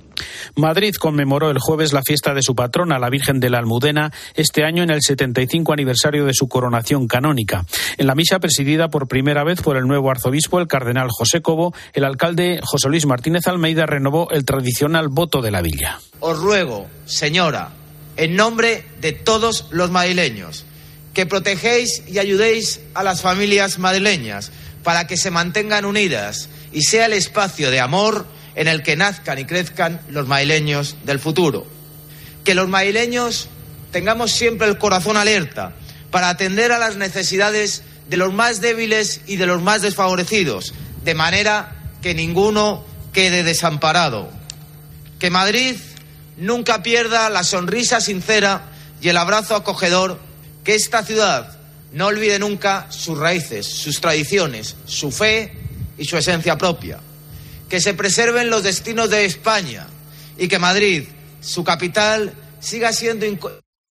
Madrid 0.55 0.95
conmemoró 0.95 1.51
el 1.51 1.59
jueves 1.59 1.93
la 1.93 2.01
fiesta 2.01 2.33
de 2.33 2.41
su 2.41 2.55
patrona, 2.55 2.99
la 2.99 3.09
Virgen 3.09 3.39
de 3.39 3.49
la 3.49 3.59
Almudena, 3.59 4.11
este 4.35 4.63
año 4.63 4.83
en 4.83 4.89
el 4.89 5.01
75 5.01 5.73
aniversario 5.73 6.25
de 6.25 6.33
su 6.33 6.47
coronación 6.47 7.07
canónica. 7.07 7.65
En 7.97 8.07
la 8.07 8.15
misa 8.15 8.39
presidida 8.39 8.89
por 8.89 9.07
primera 9.07 9.43
vez 9.43 9.61
por 9.61 9.77
el 9.77 9.85
nuevo 9.85 10.09
arzobispo, 10.09 10.59
el 10.59 10.67
cardenal 10.67 11.09
José 11.09 11.41
Cobo, 11.41 11.73
el 11.93 12.03
alcalde 12.03 12.59
José 12.63 12.89
Luis 12.89 13.05
Martínez 13.05 13.47
Almeida 13.47 13.85
renovó 13.85 14.29
el 14.31 14.45
tradicional 14.45 15.09
voto 15.09 15.41
de 15.41 15.51
la 15.51 15.61
villa. 15.61 15.99
Os 16.19 16.39
ruego, 16.39 16.87
señora, 17.05 17.71
en 18.15 18.35
nombre 18.35 18.83
de 18.99 19.13
todos 19.13 19.67
los 19.69 19.91
madrileños, 19.91 20.65
que 21.13 21.25
protegéis 21.25 22.03
y 22.07 22.19
ayudéis 22.19 22.81
a 22.93 23.03
las 23.03 23.21
familias 23.21 23.79
madrileñas 23.79 24.51
para 24.83 25.07
que 25.07 25.17
se 25.17 25.31
mantengan 25.31 25.85
unidas 25.85 26.49
y 26.71 26.83
sea 26.83 27.05
el 27.07 27.13
espacio 27.13 27.71
de 27.71 27.79
amor 27.79 28.25
en 28.57 28.67
el 28.67 28.81
que 28.81 28.95
nazcan 28.95 29.37
y 29.37 29.45
crezcan 29.45 30.01
los 30.09 30.27
maileños 30.27 30.97
del 31.05 31.19
futuro. 31.19 31.65
Que 32.43 32.55
los 32.55 32.67
maileños 32.67 33.49
tengamos 33.91 34.31
siempre 34.31 34.67
el 34.67 34.79
corazón 34.79 35.15
alerta 35.15 35.75
para 36.09 36.29
atender 36.29 36.71
a 36.71 36.79
las 36.79 36.97
necesidades 36.97 37.83
de 38.09 38.17
los 38.17 38.33
más 38.33 38.59
débiles 38.59 39.21
y 39.27 39.35
de 39.35 39.45
los 39.45 39.61
más 39.61 39.83
desfavorecidos, 39.83 40.73
de 41.03 41.13
manera 41.13 41.75
que 42.01 42.15
ninguno 42.15 42.83
quede 43.13 43.43
desamparado. 43.43 44.31
Que 45.19 45.29
Madrid 45.29 45.75
nunca 46.35 46.81
pierda 46.81 47.29
la 47.29 47.43
sonrisa 47.43 48.01
sincera 48.01 48.71
y 49.01 49.09
el 49.09 49.17
abrazo 49.17 49.55
acogedor, 49.55 50.19
que 50.63 50.73
esta 50.73 51.03
ciudad 51.03 51.59
no 51.93 52.07
olvide 52.07 52.39
nunca 52.39 52.87
sus 52.89 53.19
raíces, 53.19 53.67
sus 53.67 54.01
tradiciones, 54.01 54.77
su 54.85 55.11
fe 55.11 55.53
y 55.95 56.05
su 56.05 56.17
esencia 56.17 56.57
propia 56.57 56.99
que 57.69 57.81
se 57.81 57.93
preserven 57.93 58.49
los 58.49 58.63
destinos 58.63 59.09
de 59.09 59.25
España 59.25 59.87
y 60.37 60.47
que 60.47 60.59
Madrid, 60.59 61.03
su 61.41 61.63
capital, 61.63 62.33
siga 62.59 62.93
siendo 62.93 63.25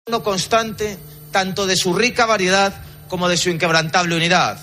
uno 0.07 0.23
constante 0.23 0.99
tanto 1.31 1.67
de 1.67 1.77
su 1.77 1.95
rica 1.95 2.27
variedad 2.27 2.75
como 3.09 3.29
de 3.29 3.37
su 3.37 3.51
inquebrantable 3.51 4.17
unidad, 4.17 4.59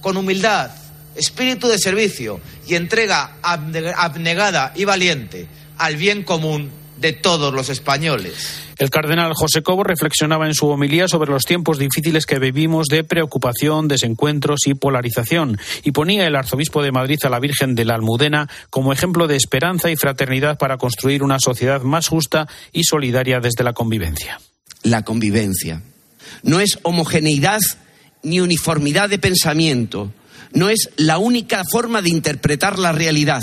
con 0.00 0.16
humildad, 0.16 0.70
espíritu 1.14 1.68
de 1.68 1.78
servicio 1.78 2.40
y 2.66 2.74
entrega 2.74 3.36
abnegada 3.42 4.72
y 4.74 4.84
valiente 4.84 5.48
al 5.78 5.96
bien 5.96 6.22
común 6.22 6.81
de 6.96 7.12
todos 7.12 7.52
los 7.52 7.68
españoles. 7.68 8.60
El 8.78 8.90
cardenal 8.90 9.32
José 9.34 9.62
Cobo 9.62 9.84
reflexionaba 9.84 10.46
en 10.46 10.54
su 10.54 10.68
homilía 10.68 11.08
sobre 11.08 11.30
los 11.30 11.44
tiempos 11.44 11.78
difíciles 11.78 12.26
que 12.26 12.38
vivimos 12.38 12.86
de 12.88 13.04
preocupación, 13.04 13.88
desencuentros 13.88 14.66
y 14.66 14.74
polarización, 14.74 15.58
y 15.84 15.92
ponía 15.92 16.26
el 16.26 16.36
arzobispo 16.36 16.82
de 16.82 16.92
Madrid 16.92 17.18
a 17.24 17.28
la 17.28 17.40
Virgen 17.40 17.74
de 17.74 17.84
la 17.84 17.94
Almudena 17.94 18.48
como 18.70 18.92
ejemplo 18.92 19.26
de 19.26 19.36
esperanza 19.36 19.90
y 19.90 19.96
fraternidad 19.96 20.58
para 20.58 20.78
construir 20.78 21.22
una 21.22 21.38
sociedad 21.38 21.82
más 21.82 22.08
justa 22.08 22.48
y 22.72 22.84
solidaria 22.84 23.40
desde 23.40 23.64
la 23.64 23.72
convivencia. 23.72 24.40
La 24.82 25.02
convivencia 25.02 25.82
no 26.42 26.60
es 26.60 26.78
homogeneidad 26.82 27.60
ni 28.22 28.40
uniformidad 28.40 29.08
de 29.08 29.18
pensamiento, 29.18 30.12
no 30.52 30.68
es 30.68 30.90
la 30.96 31.18
única 31.18 31.64
forma 31.64 32.02
de 32.02 32.10
interpretar 32.10 32.78
la 32.78 32.92
realidad. 32.92 33.42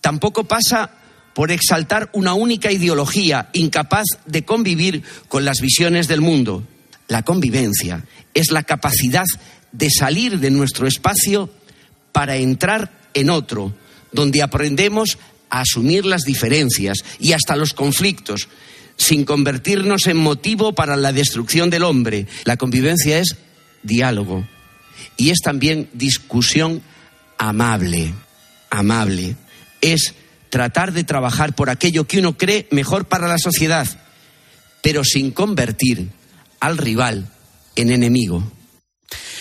Tampoco 0.00 0.44
pasa 0.44 0.90
por 1.34 1.50
exaltar 1.50 2.10
una 2.12 2.34
única 2.34 2.70
ideología 2.70 3.48
incapaz 3.52 4.04
de 4.26 4.44
convivir 4.44 5.02
con 5.28 5.44
las 5.44 5.60
visiones 5.60 6.08
del 6.08 6.20
mundo. 6.20 6.66
La 7.08 7.22
convivencia 7.22 8.04
es 8.34 8.50
la 8.50 8.62
capacidad 8.62 9.24
de 9.72 9.88
salir 9.90 10.38
de 10.38 10.50
nuestro 10.50 10.86
espacio 10.86 11.50
para 12.12 12.36
entrar 12.36 12.92
en 13.14 13.30
otro, 13.30 13.74
donde 14.12 14.42
aprendemos 14.42 15.18
a 15.50 15.60
asumir 15.60 16.06
las 16.06 16.22
diferencias 16.22 16.98
y 17.18 17.32
hasta 17.32 17.56
los 17.56 17.72
conflictos, 17.72 18.48
sin 18.96 19.24
convertirnos 19.24 20.06
en 20.06 20.18
motivo 20.18 20.74
para 20.74 20.96
la 20.96 21.12
destrucción 21.12 21.70
del 21.70 21.82
hombre. 21.82 22.26
La 22.44 22.56
convivencia 22.56 23.18
es 23.18 23.36
diálogo 23.82 24.46
y 25.16 25.30
es 25.30 25.40
también 25.40 25.88
discusión 25.92 26.82
amable, 27.38 28.14
amable. 28.70 29.36
Es 29.80 30.14
tratar 30.52 30.92
de 30.92 31.02
trabajar 31.02 31.54
por 31.54 31.70
aquello 31.70 32.04
que 32.06 32.18
uno 32.18 32.36
cree 32.36 32.68
mejor 32.70 33.06
para 33.06 33.26
la 33.26 33.38
sociedad, 33.38 33.88
pero 34.82 35.02
sin 35.02 35.30
convertir 35.30 36.10
al 36.60 36.76
rival 36.76 37.26
en 37.74 37.90
enemigo. 37.90 38.44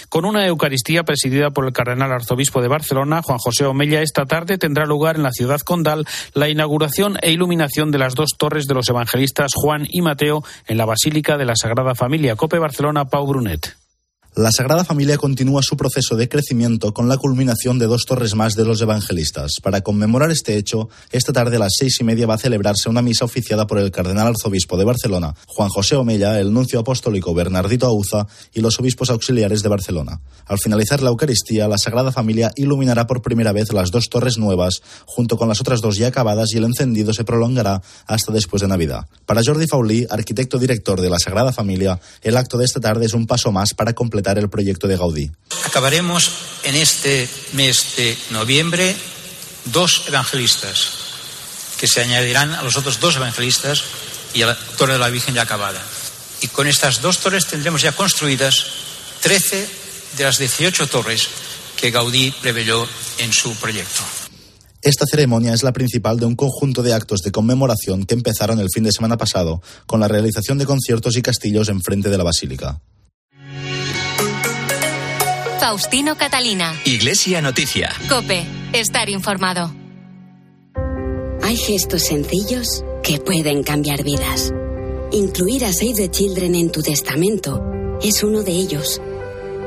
Con 0.08 0.24
una 0.24 0.48
Eucaristía 0.48 1.04
presidida 1.04 1.52
por 1.52 1.66
el 1.66 1.74
cardenal 1.74 2.14
arzobispo 2.14 2.62
de 2.62 2.70
Barcelona, 2.70 3.22
Juan 3.22 3.40
José 3.40 3.66
Omella, 3.66 4.02
esta 4.02 4.26
tarde 4.26 4.58
tendrá 4.58 4.86
lugar 4.86 5.18
en 5.18 5.24
la 5.24 5.34
ciudad 5.34 5.60
condal 5.60 6.06
la 6.34 6.48
inauguración 6.48 7.18
e 7.22 7.32
iluminación 7.32 7.92
de 7.92 7.98
las 7.98 8.16
dos 8.16 8.30
torres 8.38 8.66
de 8.68 8.74
los 8.74 8.88
evangelistas 8.88 9.52
Juan 9.54 9.86
y 9.90 10.02
Mateo 10.02 10.46
en 10.66 10.78
la 10.78 10.86
Basílica 10.86 11.38
de 11.38 11.44
la 11.44 11.58
Sagrada 11.58 11.94
Familia. 11.94 12.38
Cope 12.38 12.58
Barcelona, 12.58 13.04
Pau 13.04 13.28
Brunet. 13.28 13.81
La 14.34 14.50
Sagrada 14.50 14.86
Familia 14.86 15.18
continúa 15.18 15.62
su 15.62 15.76
proceso 15.76 16.16
de 16.16 16.30
crecimiento 16.30 16.94
con 16.94 17.10
la 17.10 17.18
culminación 17.18 17.78
de 17.80 17.86
dos 17.86 18.06
torres 18.08 18.34
más 18.34 18.54
de 18.54 18.64
los 18.64 18.82
evangelistas. 18.82 19.56
Para 19.62 19.82
conmemorar 19.82 20.32
este 20.32 20.56
hecho, 20.56 20.88
esta 21.12 21.34
tarde 21.34 21.58
a 21.58 21.60
las 21.60 21.74
seis 21.78 21.98
y 22.00 22.06
media 22.06 22.28
va 22.28 22.36
a 22.36 22.38
celebrarse 22.38 22.88
una 22.88 23.02
misa 23.02 23.26
oficiada 23.26 23.68
por 23.68 23.78
el 23.78 23.92
cardenal 23.92 24.28
arzobispo 24.28 24.78
de 24.78 24.86
Barcelona, 24.86 25.36
Juan 25.48 25.68
José 25.68 25.98
Omella, 25.98 26.40
el 26.40 26.54
nuncio 26.54 26.80
apostólico 26.80 27.34
Bernardito 27.34 27.88
Auza 27.88 28.26
y 28.54 28.62
los 28.62 28.80
obispos 28.80 29.10
auxiliares 29.10 29.64
de 29.64 29.70
Barcelona. 29.70 30.22
Al 30.46 30.60
finalizar 30.60 31.04
la 31.04 31.10
Eucaristía, 31.10 31.68
la 31.68 31.78
Sagrada 31.78 32.14
Familia 32.14 32.54
iluminará 32.56 33.08
por 33.08 33.22
primera 33.22 33.52
vez 33.52 33.74
las 33.74 33.92
dos 33.92 34.08
torres 34.08 34.38
nuevas, 34.38 34.82
junto 35.08 35.36
con 35.36 35.50
las 35.50 35.60
otras 35.60 35.82
dos 35.82 35.98
ya 35.98 36.08
acabadas, 36.08 36.54
y 36.54 36.58
el 36.58 36.64
encendido 36.64 37.14
se 37.14 37.26
prolongará 37.26 37.82
hasta 38.08 38.32
después 38.32 38.62
de 38.62 38.70
Navidad. 38.70 39.08
Para 39.26 39.42
Jordi 39.44 39.68
Faulí, 39.68 40.08
arquitecto 40.10 40.58
director 40.58 41.02
de 41.02 41.10
la 41.10 41.20
Sagrada 41.20 41.52
Familia, 41.52 42.00
el 42.22 42.38
acto 42.38 42.58
de 42.58 42.64
esta 42.64 42.80
tarde 42.80 43.08
es 43.08 43.14
un 43.14 43.28
paso 43.28 43.52
más 43.52 43.74
para 43.74 43.92
completar 43.92 44.21
el 44.30 44.50
proyecto 44.50 44.88
de 44.88 44.98
Gaudí. 44.98 45.32
Acabaremos 45.66 46.32
en 46.64 46.76
este 46.76 47.28
mes 47.54 47.96
de 47.98 48.18
noviembre 48.30 48.96
dos 49.66 50.04
evangelistas 50.08 51.02
que 51.80 51.88
se 51.88 52.02
añadirán 52.02 52.54
a 52.54 52.62
los 52.62 52.78
otros 52.78 53.00
dos 53.00 53.16
evangelistas 53.16 53.84
y 54.34 54.44
a 54.44 54.48
la 54.48 54.58
Torre 54.78 54.94
de 54.94 55.00
la 55.00 55.10
Virgen 55.10 55.36
ya 55.36 55.42
acabada. 55.44 55.82
Y 56.42 56.48
con 56.48 56.68
estas 56.68 57.02
dos 57.02 57.20
torres 57.20 57.48
tendremos 57.48 57.82
ya 57.82 57.92
construidas 57.92 58.66
13 59.22 59.68
de 60.18 60.24
las 60.24 60.38
18 60.38 60.88
torres 60.88 61.28
que 61.78 61.92
Gaudí 61.92 62.32
preveyó 62.42 62.88
en 63.20 63.34
su 63.34 63.54
proyecto. 63.56 64.04
Esta 64.84 65.06
ceremonia 65.06 65.54
es 65.54 65.62
la 65.62 65.74
principal 65.74 66.20
de 66.20 66.26
un 66.26 66.36
conjunto 66.36 66.82
de 66.82 66.94
actos 66.94 67.22
de 67.22 67.32
conmemoración 67.32 68.06
que 68.06 68.16
empezaron 68.16 68.60
el 68.60 68.70
fin 68.74 68.84
de 68.84 68.92
semana 68.92 69.16
pasado 69.18 69.62
con 69.86 70.00
la 70.00 70.08
realización 70.08 70.58
de 70.58 70.66
conciertos 70.66 71.16
y 71.18 71.22
castillos 71.22 71.70
en 71.70 71.82
frente 71.82 72.10
de 72.10 72.18
la 72.18 72.24
basílica. 72.24 72.82
Faustino 75.62 76.18
Catalina. 76.18 76.74
Iglesia 76.86 77.40
Noticia. 77.40 77.94
Cope, 78.10 78.48
estar 78.74 79.12
informado. 79.12 79.72
Hay 81.44 81.56
gestos 81.56 82.02
sencillos 82.02 82.84
que 83.04 83.20
pueden 83.20 83.62
cambiar 83.62 84.04
vidas. 84.04 84.52
Incluir 85.12 85.66
a 85.66 85.72
Save 85.72 85.94
the 85.94 86.10
Children 86.10 86.56
en 86.56 86.72
tu 86.72 86.82
testamento 86.82 87.62
es 88.02 88.24
uno 88.24 88.42
de 88.42 88.54
ellos. 88.54 89.04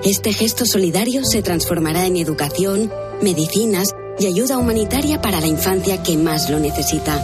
Este 0.02 0.32
gesto 0.32 0.66
solidario 0.66 1.24
se 1.24 1.42
transformará 1.42 2.06
en 2.06 2.16
educación, 2.16 2.92
medicinas 3.22 3.94
y 4.18 4.26
ayuda 4.26 4.58
humanitaria 4.58 5.22
para 5.22 5.40
la 5.40 5.46
infancia 5.46 6.02
que 6.02 6.16
más 6.16 6.50
lo 6.50 6.58
necesita. 6.58 7.22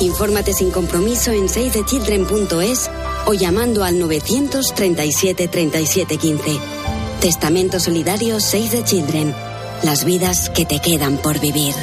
Infórmate 0.00 0.54
sin 0.54 0.70
compromiso 0.70 1.32
en 1.32 1.46
savethechildren.es 1.50 2.90
o 3.26 3.34
llamando 3.34 3.84
al 3.84 3.98
937 3.98 5.46
37 5.48 6.16
15. 6.16 6.97
Testamento 7.20 7.80
Solidario 7.80 8.38
Save 8.38 8.68
the 8.68 8.84
Children. 8.84 9.34
Las 9.82 10.04
vidas 10.04 10.50
que 10.50 10.64
te 10.64 10.78
quedan 10.78 11.16
por 11.18 11.40
vivir. 11.40 11.74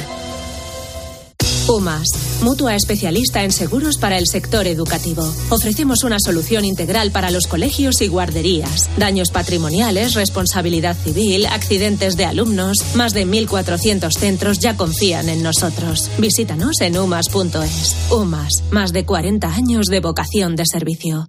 UMAS, 1.68 2.06
mutua 2.42 2.74
especialista 2.74 3.44
en 3.44 3.52
seguros 3.52 3.98
para 3.98 4.16
el 4.16 4.26
sector 4.26 4.66
educativo. 4.66 5.30
Ofrecemos 5.50 6.04
una 6.04 6.18
solución 6.20 6.64
integral 6.64 7.10
para 7.10 7.30
los 7.30 7.46
colegios 7.48 8.00
y 8.00 8.08
guarderías. 8.08 8.88
Daños 8.96 9.30
patrimoniales, 9.30 10.14
responsabilidad 10.14 10.96
civil, 10.96 11.44
accidentes 11.46 12.16
de 12.16 12.24
alumnos. 12.24 12.78
Más 12.94 13.12
de 13.12 13.26
1.400 13.26 14.12
centros 14.12 14.58
ya 14.58 14.76
confían 14.76 15.28
en 15.28 15.42
nosotros. 15.42 16.10
Visítanos 16.18 16.80
en 16.80 16.98
umas.es. 16.98 17.96
UMAS, 18.10 18.62
más 18.70 18.92
de 18.92 19.04
40 19.04 19.48
años 19.48 19.86
de 19.86 20.00
vocación 20.00 20.56
de 20.56 20.64
servicio. 20.64 21.28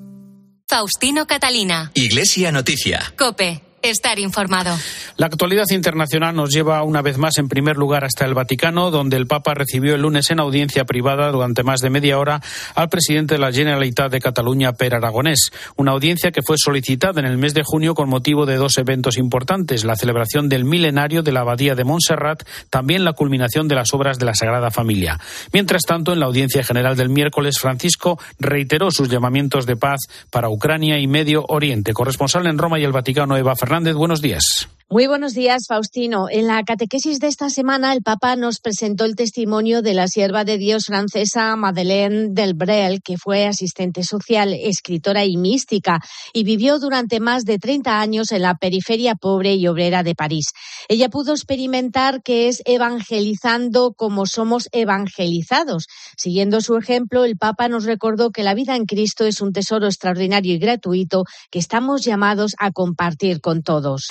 Faustino 0.71 1.25
Catalina. 1.25 1.91
Iglesia 1.95 2.49
Noticia. 2.49 3.13
Cope, 3.17 3.61
estar 3.81 4.19
informado. 4.19 4.77
La 5.17 5.27
actualidad 5.27 5.65
internacional 5.71 6.35
nos 6.35 6.49
lleva 6.49 6.83
una 6.83 7.01
vez 7.01 7.17
más 7.17 7.37
en 7.37 7.47
primer 7.47 7.77
lugar 7.77 8.03
hasta 8.03 8.25
el 8.25 8.33
Vaticano, 8.33 8.91
donde 8.91 9.17
el 9.17 9.27
Papa 9.27 9.53
recibió 9.53 9.95
el 9.95 10.01
lunes 10.01 10.31
en 10.31 10.39
audiencia 10.39 10.85
privada 10.85 11.31
durante 11.31 11.63
más 11.63 11.81
de 11.81 11.89
media 11.89 12.17
hora 12.17 12.41
al 12.75 12.89
presidente 12.89 13.35
de 13.35 13.39
la 13.39 13.51
Generalitat 13.51 14.11
de 14.11 14.19
Cataluña, 14.19 14.73
Per 14.73 14.95
Aragonés. 14.95 15.51
Una 15.75 15.91
audiencia 15.91 16.31
que 16.31 16.41
fue 16.41 16.57
solicitada 16.57 17.19
en 17.19 17.25
el 17.25 17.37
mes 17.37 17.53
de 17.53 17.63
junio 17.63 17.93
con 17.93 18.09
motivo 18.09 18.45
de 18.45 18.55
dos 18.55 18.77
eventos 18.77 19.17
importantes, 19.17 19.83
la 19.83 19.95
celebración 19.95 20.49
del 20.49 20.65
milenario 20.65 21.23
de 21.23 21.31
la 21.31 21.41
Abadía 21.41 21.75
de 21.75 21.83
Montserrat, 21.83 22.43
también 22.69 23.03
la 23.03 23.13
culminación 23.13 23.67
de 23.67 23.75
las 23.75 23.93
obras 23.93 24.19
de 24.19 24.25
la 24.25 24.35
Sagrada 24.35 24.71
Familia. 24.71 25.19
Mientras 25.53 25.83
tanto, 25.83 26.13
en 26.13 26.19
la 26.19 26.27
audiencia 26.27 26.63
general 26.63 26.95
del 26.95 27.09
miércoles, 27.09 27.57
Francisco 27.59 28.19
reiteró 28.39 28.91
sus 28.91 29.09
llamamientos 29.09 29.65
de 29.65 29.75
paz 29.75 30.01
para 30.29 30.49
Ucrania 30.49 30.99
y 30.99 31.07
Medio 31.07 31.45
Oriente. 31.47 31.93
Corresponsal 31.93 32.47
en 32.47 32.57
Roma 32.57 32.79
y 32.79 32.83
el 32.83 32.91
Vaticano, 32.91 33.37
Eva 33.37 33.55
Fernández, 33.55 33.70
buenos 33.95 34.21
días. 34.21 34.67
Muy 34.91 35.07
buenos 35.07 35.33
días, 35.33 35.67
Faustino. 35.69 36.27
En 36.29 36.47
la 36.47 36.61
catequesis 36.63 37.19
de 37.19 37.27
esta 37.27 37.49
semana, 37.49 37.93
el 37.93 38.01
Papa 38.01 38.35
nos 38.35 38.59
presentó 38.59 39.05
el 39.05 39.15
testimonio 39.15 39.81
de 39.81 39.93
la 39.93 40.09
sierva 40.09 40.43
de 40.43 40.57
Dios 40.57 40.87
francesa 40.87 41.55
Madeleine 41.55 42.27
Delbrel, 42.31 43.01
que 43.01 43.17
fue 43.17 43.47
asistente 43.47 44.03
social, 44.03 44.53
escritora 44.53 45.23
y 45.23 45.37
mística, 45.37 46.01
y 46.33 46.43
vivió 46.43 46.77
durante 46.77 47.21
más 47.21 47.45
de 47.45 47.57
30 47.57 48.01
años 48.01 48.33
en 48.33 48.41
la 48.41 48.55
periferia 48.55 49.15
pobre 49.15 49.55
y 49.55 49.65
obrera 49.65 50.03
de 50.03 50.13
París. 50.13 50.47
Ella 50.89 51.07
pudo 51.07 51.31
experimentar 51.31 52.21
que 52.21 52.49
es 52.49 52.61
evangelizando 52.65 53.93
como 53.93 54.25
somos 54.25 54.67
evangelizados. 54.73 55.87
Siguiendo 56.17 56.59
su 56.59 56.75
ejemplo, 56.75 57.23
el 57.23 57.37
Papa 57.37 57.69
nos 57.69 57.85
recordó 57.85 58.31
que 58.31 58.43
la 58.43 58.55
vida 58.55 58.75
en 58.75 58.83
Cristo 58.83 59.23
es 59.25 59.39
un 59.39 59.53
tesoro 59.53 59.85
extraordinario 59.85 60.53
y 60.53 60.59
gratuito 60.59 61.23
que 61.49 61.59
estamos 61.59 62.03
llamados 62.03 62.55
a 62.59 62.71
compartir 62.71 63.39
con 63.39 63.63
todos. 63.63 64.07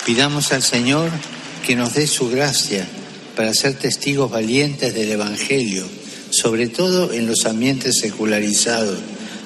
Señor 0.71 1.11
que 1.67 1.75
nos 1.75 1.95
dé 1.95 2.07
su 2.07 2.29
gracia 2.29 2.87
para 3.35 3.53
ser 3.53 3.73
testigos 3.73 4.31
valientes 4.31 4.93
del 4.93 5.11
Evangelio, 5.11 5.85
sobre 6.29 6.69
todo 6.69 7.11
en 7.11 7.27
los 7.27 7.45
ambientes 7.45 7.99
secularizados, 7.99 8.97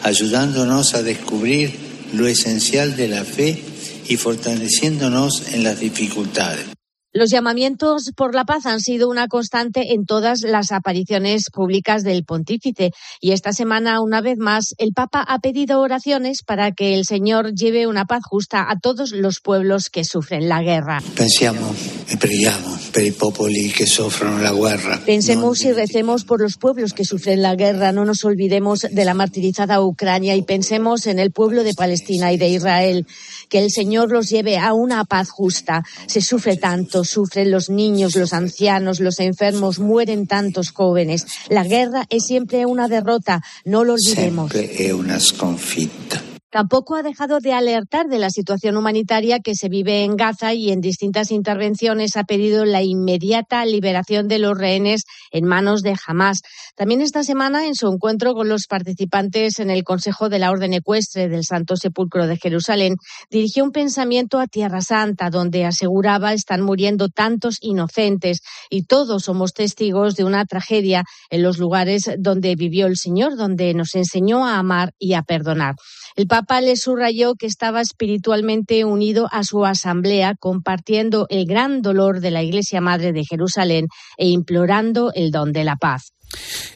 ayudándonos 0.03 0.93
a 0.93 1.01
descubrir 1.01 1.73
lo 2.13 2.27
esencial 2.27 2.95
de 2.95 3.07
la 3.07 3.25
fe 3.25 3.59
y 4.07 4.17
fortaleciéndonos 4.17 5.53
en 5.53 5.63
las 5.63 5.79
dificultades. 5.79 6.74
Los 7.17 7.29
llamamientos 7.29 8.11
por 8.13 8.35
la 8.35 8.43
paz 8.43 8.65
han 8.65 8.81
sido 8.81 9.07
una 9.07 9.29
constante 9.29 9.93
en 9.93 10.05
todas 10.05 10.41
las 10.41 10.73
apariciones 10.73 11.45
públicas 11.49 12.03
del 12.03 12.25
pontífice 12.25 12.91
y 13.21 13.31
esta 13.31 13.53
semana, 13.53 14.01
una 14.01 14.19
vez 14.19 14.37
más, 14.37 14.75
el 14.79 14.91
Papa 14.91 15.23
ha 15.25 15.39
pedido 15.39 15.79
oraciones 15.79 16.43
para 16.43 16.73
que 16.73 16.93
el 16.93 17.05
Señor 17.05 17.53
lleve 17.53 17.87
una 17.87 18.03
paz 18.03 18.23
justa 18.25 18.65
a 18.69 18.77
todos 18.79 19.13
los 19.13 19.39
pueblos 19.39 19.89
que 19.89 20.03
sufren 20.03 20.49
la 20.49 20.61
guerra. 20.61 21.01
Pensiamo 21.15 21.73
e 22.07 22.17
preghiamo 22.17 22.77
per 22.91 23.05
i 23.05 23.13
popoli 23.13 23.69
che 23.69 23.85
soffrono 23.85 24.41
la 24.41 24.51
guerra. 24.51 24.99
Pensemos 25.05 25.63
y 25.63 25.71
recemos 25.71 26.25
por 26.25 26.41
los 26.41 26.57
pueblos 26.57 26.91
que 26.91 27.05
sufren 27.05 27.41
la 27.41 27.55
guerra. 27.55 27.93
No 27.93 28.03
nos 28.03 28.25
olvidemos 28.25 28.81
de 28.91 29.05
la 29.05 29.13
martirizada 29.13 29.81
Ucrania 29.81 30.35
y 30.35 30.41
pensemos 30.41 31.07
en 31.07 31.19
el 31.19 31.31
pueblo 31.31 31.63
de 31.63 31.73
Palestina 31.73 32.33
y 32.33 32.37
de 32.37 32.49
Israel. 32.49 33.07
Que 33.47 33.59
el 33.59 33.71
Señor 33.71 34.11
los 34.11 34.29
lleve 34.29 34.57
a 34.57 34.73
una 34.73 35.05
paz 35.05 35.29
justa. 35.29 35.83
Se 36.07 36.19
sufre 36.19 36.57
tanto, 36.57 37.04
sufren 37.05 37.51
los 37.51 37.69
niños, 37.69 38.15
los 38.15 38.33
ancianos, 38.33 38.99
los 38.99 39.19
enfermos, 39.19 39.79
mueren 39.79 40.27
tantos 40.27 40.71
jóvenes. 40.71 41.25
La 41.49 41.63
guerra 41.63 42.05
es 42.09 42.25
siempre 42.25 42.65
una 42.65 42.87
derrota, 42.87 43.41
no 43.63 43.83
lo 43.83 43.93
olvidemos. 43.93 44.51
Una 44.93 45.19
sconfitta. 45.19 46.34
Tampoco 46.55 46.95
ha 46.95 47.03
dejado 47.03 47.41
de 47.41 47.51
alertar 47.51 48.07
de 48.07 48.17
la 48.17 48.29
situación 48.29 48.77
humanitaria 48.77 49.41
que 49.41 49.55
se 49.55 49.67
vive 49.67 50.05
en 50.05 50.15
Gaza 50.15 50.53
y 50.53 50.71
en 50.71 50.79
distintas 50.79 51.31
intervenciones 51.31 52.15
ha 52.15 52.23
pedido 52.23 52.63
la 52.63 52.81
inmediata 52.81 53.65
liberación 53.65 54.29
de 54.29 54.39
los 54.39 54.57
rehenes 54.57 55.03
en 55.31 55.43
manos 55.43 55.81
de 55.81 55.97
Hamas. 56.07 56.43
También 56.77 57.01
esta 57.01 57.25
semana, 57.25 57.67
en 57.67 57.75
su 57.75 57.89
encuentro 57.91 58.33
con 58.33 58.47
los 58.47 58.67
participantes 58.67 59.59
en 59.59 59.69
el 59.69 59.83
Consejo 59.83 60.29
de 60.29 60.39
la 60.39 60.49
Orden 60.49 60.71
Ecuestre 60.71 61.27
del 61.27 61.43
Santo 61.43 61.75
Sepulcro 61.75 62.25
de 62.25 62.37
Jerusalén, 62.37 62.95
dirigió 63.29 63.65
un 63.65 63.73
pensamiento 63.73 64.39
a 64.39 64.47
Tierra 64.47 64.79
Santa, 64.79 65.29
donde 65.29 65.65
aseguraba 65.65 66.31
están 66.31 66.61
muriendo 66.61 67.09
tantos 67.09 67.57
inocentes 67.59 68.39
y 68.69 68.83
todos 68.83 69.23
somos 69.23 69.51
testigos 69.51 70.15
de 70.15 70.23
una 70.23 70.45
tragedia 70.45 71.03
en 71.29 71.43
los 71.43 71.57
lugares 71.57 72.09
donde 72.17 72.55
vivió 72.55 72.87
el 72.87 72.95
Señor, 72.95 73.35
donde 73.35 73.73
nos 73.73 73.93
enseñó 73.93 74.47
a 74.47 74.57
amar 74.57 74.93
y 74.97 75.15
a 75.15 75.21
perdonar. 75.21 75.75
El 76.15 76.27
Papa 76.27 76.61
le 76.61 76.77
subrayó 76.77 77.35
que 77.35 77.45
estaba 77.45 77.81
espiritualmente 77.81 78.85
unido 78.85 79.27
a 79.33 79.43
su 79.43 79.65
asamblea, 79.65 80.33
compartiendo 80.39 81.27
el 81.29 81.45
gran 81.45 81.81
dolor 81.81 82.21
de 82.21 82.31
la 82.31 82.41
Iglesia 82.41 82.79
Madre 82.79 83.11
de 83.11 83.25
Jerusalén 83.25 83.87
e 84.15 84.29
implorando 84.29 85.11
el 85.13 85.31
don 85.31 85.51
de 85.51 85.65
la 85.65 85.75
paz. 85.75 86.14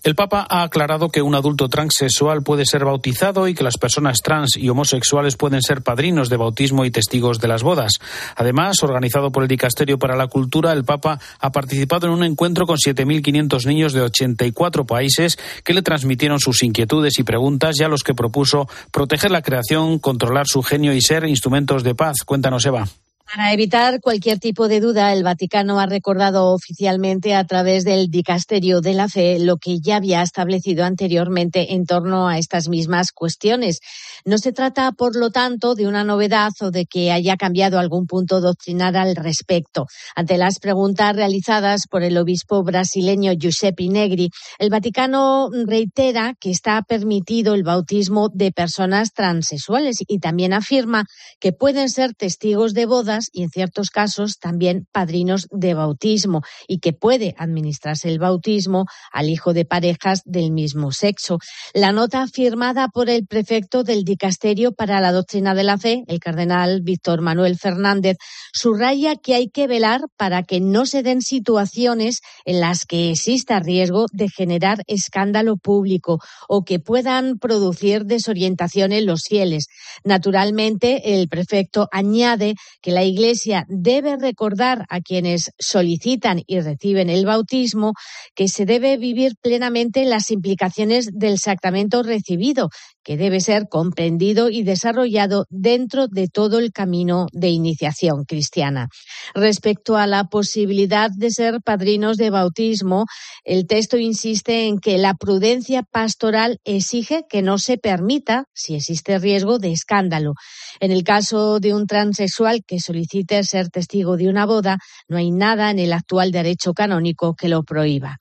El 0.04 0.16
Papa 0.16 0.46
ha 0.50 0.64
aclarado 0.64 1.10
que 1.10 1.22
un 1.22 1.36
adulto 1.36 1.70
transexual 1.70 2.44
puede 2.44 2.66
ser 2.66 2.86
bautizado 2.86 3.48
y 3.48 3.54
que 3.54 3.64
las 3.64 3.78
personas 3.78 4.22
trans 4.22 4.58
y 4.58 4.70
homosexuales 4.70 5.36
pueden 5.36 5.62
ser 5.62 5.82
padrinos 5.82 6.30
de 6.30 6.38
bautismo 6.38 6.86
y 6.86 6.92
testigos 6.92 7.40
de 7.40 7.48
las 7.48 7.64
bodas. 7.64 7.94
Además, 8.36 8.82
organizado 8.84 9.32
por 9.32 9.44
el 9.44 9.50
Dicasterio 9.50 10.00
para 10.00 10.16
la 10.16 10.28
Cultura, 10.28 10.72
el 10.74 10.86
Papa 10.86 11.20
ha 11.40 11.52
participado 11.52 12.08
en 12.08 12.14
un 12.14 12.24
encuentro 12.24 12.66
con 12.66 12.78
7.500 12.78 13.66
niños 13.66 13.94
de 13.94 14.02
84 14.02 14.86
países 14.86 15.38
que 15.64 15.74
le 15.74 15.82
transmitieron 15.82 16.40
sus 16.40 16.64
inquietudes 16.64 17.20
y 17.20 17.24
preguntas 17.24 17.80
y 17.80 17.84
a 17.84 17.88
los 17.88 18.04
que 18.04 18.14
propuso 18.14 18.68
proteger 18.92 19.32
la 19.32 19.42
creación, 19.42 20.00
controlar 20.00 20.48
su 20.48 20.62
genio 20.64 20.94
y 20.94 21.02
ser 21.02 21.26
instrumentos 21.26 21.84
de 21.84 21.96
paz. 21.96 22.18
Cuéntanos, 22.26 22.66
Eva. 22.66 22.88
Para 23.32 23.54
evitar 23.54 24.02
cualquier 24.02 24.40
tipo 24.40 24.68
de 24.68 24.80
duda, 24.80 25.14
el 25.14 25.24
Vaticano 25.24 25.80
ha 25.80 25.86
recordado 25.86 26.52
oficialmente 26.52 27.36
a 27.36 27.44
través 27.44 27.86
del 27.86 28.10
Dicasterio 28.10 28.82
de 28.82 28.96
la 28.96 29.08
Fe 29.08 29.38
lo 29.38 29.58
que 29.58 29.80
ya 29.80 29.98
había 29.98 30.24
establecido 30.24 30.84
anteriormente 30.84 31.76
en 31.76 31.86
torno 31.86 32.28
a 32.28 32.40
estas 32.40 32.70
mismas 32.70 33.12
cuestiones. 33.12 33.82
No 34.26 34.38
se 34.38 34.52
trata, 34.52 34.92
por 34.92 35.16
lo 35.16 35.30
tanto, 35.30 35.76
de 35.76 35.88
una 35.88 36.04
novedad 36.04 36.52
o 36.62 36.72
de 36.72 36.86
que 36.86 37.12
haya 37.12 37.38
cambiado 37.38 37.80
algún 37.80 38.06
punto 38.06 38.42
doctrinal 38.42 38.96
al 38.96 39.16
respecto. 39.16 39.86
Ante 40.16 40.38
las 40.38 40.60
preguntas 40.60 41.16
realizadas 41.16 41.84
por 41.90 42.04
el 42.04 42.18
obispo 42.18 42.64
brasileño 42.64 43.34
Giuseppe 43.34 43.88
Negri, 43.88 44.30
el 44.58 44.70
Vaticano 44.70 45.50
reitera 45.66 46.36
que 46.40 46.52
está 46.52 46.82
permitido 46.82 47.54
el 47.54 47.64
bautismo 47.64 48.30
de 48.34 48.52
personas 48.52 49.14
transexuales 49.14 49.98
y 50.08 50.20
también 50.20 50.54
afirma 50.54 51.06
que 51.40 51.54
pueden 51.54 51.90
ser 51.90 52.14
testigos 52.14 52.74
de 52.74 52.86
bodas 52.86 53.30
y 53.32 53.44
en 53.44 53.50
ciertos 53.50 53.90
casos 53.90 54.38
también 54.40 54.88
padrinos 54.92 55.48
de 55.52 55.74
bautismo 55.74 56.42
y 56.68 56.80
que 56.80 56.94
puede 56.94 57.36
administrarse 57.38 58.10
el 58.10 58.20
bautismo 58.20 58.86
al 59.12 59.30
hijo 59.30 59.54
de 59.54 59.66
parejas 59.66 60.22
del 60.26 60.52
mismo 60.52 60.92
sexo. 60.92 61.40
La 61.74 61.92
nota 61.92 62.28
firmada 62.28 62.90
por 62.90 63.10
el 63.10 63.26
prefecto 63.26 63.84
del 63.84 64.04
Dicasterio 64.10 64.72
para 64.72 65.02
la 65.02 65.12
Doctrina 65.12 65.54
de 65.54 65.64
la 65.64 65.78
Fe, 65.78 66.04
el 66.08 66.20
cardenal 66.20 66.82
Víctor 66.82 67.22
Manuel 67.22 67.60
Fernández, 67.60 68.18
subraya 68.52 69.16
que 69.16 69.36
hay 69.36 69.50
que 69.50 69.68
velar 69.68 70.02
para 70.18 70.42
que 70.42 70.60
no 70.60 70.88
se 70.88 71.04
den 71.04 71.22
situaciones 71.22 72.22
en 72.44 72.60
las 72.60 72.86
que 72.86 73.12
exista 73.12 73.60
riesgo 73.60 74.08
de 74.12 74.28
generar 74.28 74.80
escándalo 74.88 75.58
público 75.58 76.20
o 76.48 76.64
que 76.64 76.80
puedan 76.80 77.38
producir 77.38 78.06
desorientación 78.06 78.94
en 78.94 79.06
los 79.06 79.26
fieles. 79.30 79.68
Naturalmente, 80.04 81.16
el 81.16 81.30
prefecto 81.30 81.88
añade 81.92 82.56
que 82.82 82.92
la 82.92 83.04
Iglesia 83.04 83.66
debe 83.70 84.18
recordar 84.18 84.88
a 84.90 85.02
quienes 85.02 85.52
solicitan 85.60 86.42
y 86.48 86.60
reciben 86.62 87.12
el 87.12 87.28
bautismo 87.28 87.94
que 88.34 88.48
se 88.48 88.66
debe 88.66 88.98
vivir 88.98 89.34
plenamente 89.40 90.04
las 90.06 90.32
implicaciones 90.32 91.10
del 91.14 91.38
sacramento 91.38 92.02
recibido, 92.02 92.70
que 93.04 93.18
debe 93.18 93.40
ser 93.40 93.68
comprendido 94.00 94.50
y 94.50 94.64
desarrollado 94.64 95.46
dentro 95.50 96.08
de 96.08 96.30
todo 96.30 96.60
el 96.60 96.72
camino 96.72 97.28
de 97.34 97.50
iniciación 97.50 98.24
cristiana. 98.24 98.88
Respecto 99.36 99.98
a 99.98 100.08
la 100.08 100.24
posibilidad 100.24 101.10
de 101.14 101.30
ser 101.32 101.60
padrinos 101.66 102.16
de 102.16 102.30
bautismo, 102.30 103.08
el 103.44 103.68
texto 103.68 103.98
insiste 103.98 104.68
en 104.68 104.80
que 104.80 104.98
la 104.98 105.16
prudencia 105.16 105.84
pastoral 105.84 106.60
exige 106.64 107.24
que 107.30 107.42
no 107.42 107.58
se 107.58 107.78
permita, 107.78 108.46
si 108.54 108.76
existe 108.76 109.20
riesgo 109.20 109.60
de 109.60 109.74
escándalo. 109.74 110.32
En 110.80 110.92
el 110.92 111.04
caso 111.04 111.60
de 111.60 111.74
un 111.74 111.86
transexual 111.86 112.62
que 112.66 112.80
solicite 112.80 113.44
ser 113.44 113.68
testigo 113.68 114.16
de 114.16 114.30
una 114.30 114.46
boda, 114.46 114.78
no 115.10 115.18
hay 115.18 115.32
nada 115.32 115.72
en 115.72 115.80
el 115.80 115.92
actual 115.92 116.32
derecho 116.32 116.74
canónico 116.74 117.36
que 117.36 117.50
lo 117.50 117.64
prohíba. 117.64 118.16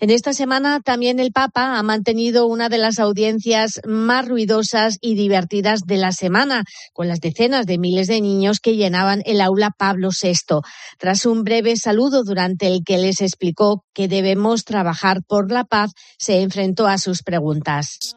En 0.00 0.10
esta 0.10 0.32
semana 0.32 0.80
también 0.80 1.20
el 1.20 1.32
Papa 1.32 1.78
ha 1.78 1.82
mantenido 1.82 2.46
una 2.46 2.68
de 2.68 2.78
las 2.78 2.98
audiencias 2.98 3.80
más 3.86 4.26
ruidosas 4.26 4.98
y 5.00 5.14
divertidas 5.14 5.80
de 5.86 5.96
la 5.96 6.12
semana, 6.12 6.64
con 6.92 7.08
las 7.08 7.20
decenas 7.20 7.66
de 7.66 7.78
miles 7.78 8.06
de 8.06 8.20
niños 8.20 8.60
que 8.60 8.76
llenaban 8.76 9.22
el 9.24 9.40
aula 9.40 9.70
Pablo 9.76 10.10
VI. 10.10 10.60
Tras 10.98 11.26
un 11.26 11.44
breve 11.44 11.76
saludo 11.76 12.24
durante 12.24 12.66
el 12.66 12.82
que 12.84 12.98
les 12.98 13.20
explicó 13.20 13.84
que 13.92 14.08
debemos 14.08 14.64
trabajar 14.64 15.22
por 15.26 15.50
la 15.50 15.64
paz, 15.64 15.92
se 16.18 16.40
enfrentó 16.40 16.86
a 16.86 16.98
sus 16.98 17.22
preguntas. 17.22 18.16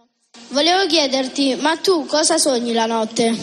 Volevo 0.52 0.88
chiederti, 0.88 1.56
ma 1.56 1.76
tu 1.78 2.06
cosa 2.08 2.38
sogni 2.38 2.74
la 2.74 2.88
notte? 2.88 3.36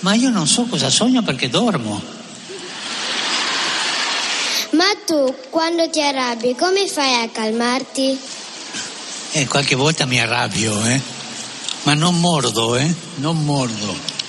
Ma 0.00 0.14
io 0.14 0.30
non 0.30 0.46
so 0.46 0.64
cosa 0.64 0.88
sogno 0.88 1.22
perché 1.22 1.48
dormo. 1.48 2.19
Tu, 5.10 5.34
quando 5.50 5.90
ti 5.90 6.00
arrabbi, 6.00 6.54
come 6.54 6.86
fai 6.86 7.20
a 7.20 7.28
calmarti? 7.28 8.16
E 9.32 9.44
qualche 9.48 9.74
volta 9.74 10.06
mi 10.06 10.20
arrabbio, 10.20 10.84
eh? 10.84 11.00
Ma 11.82 11.94
non 11.94 12.20
mordo, 12.20 12.76
eh? 12.76 12.94
Non 13.16 13.44
mordo. 13.44 14.19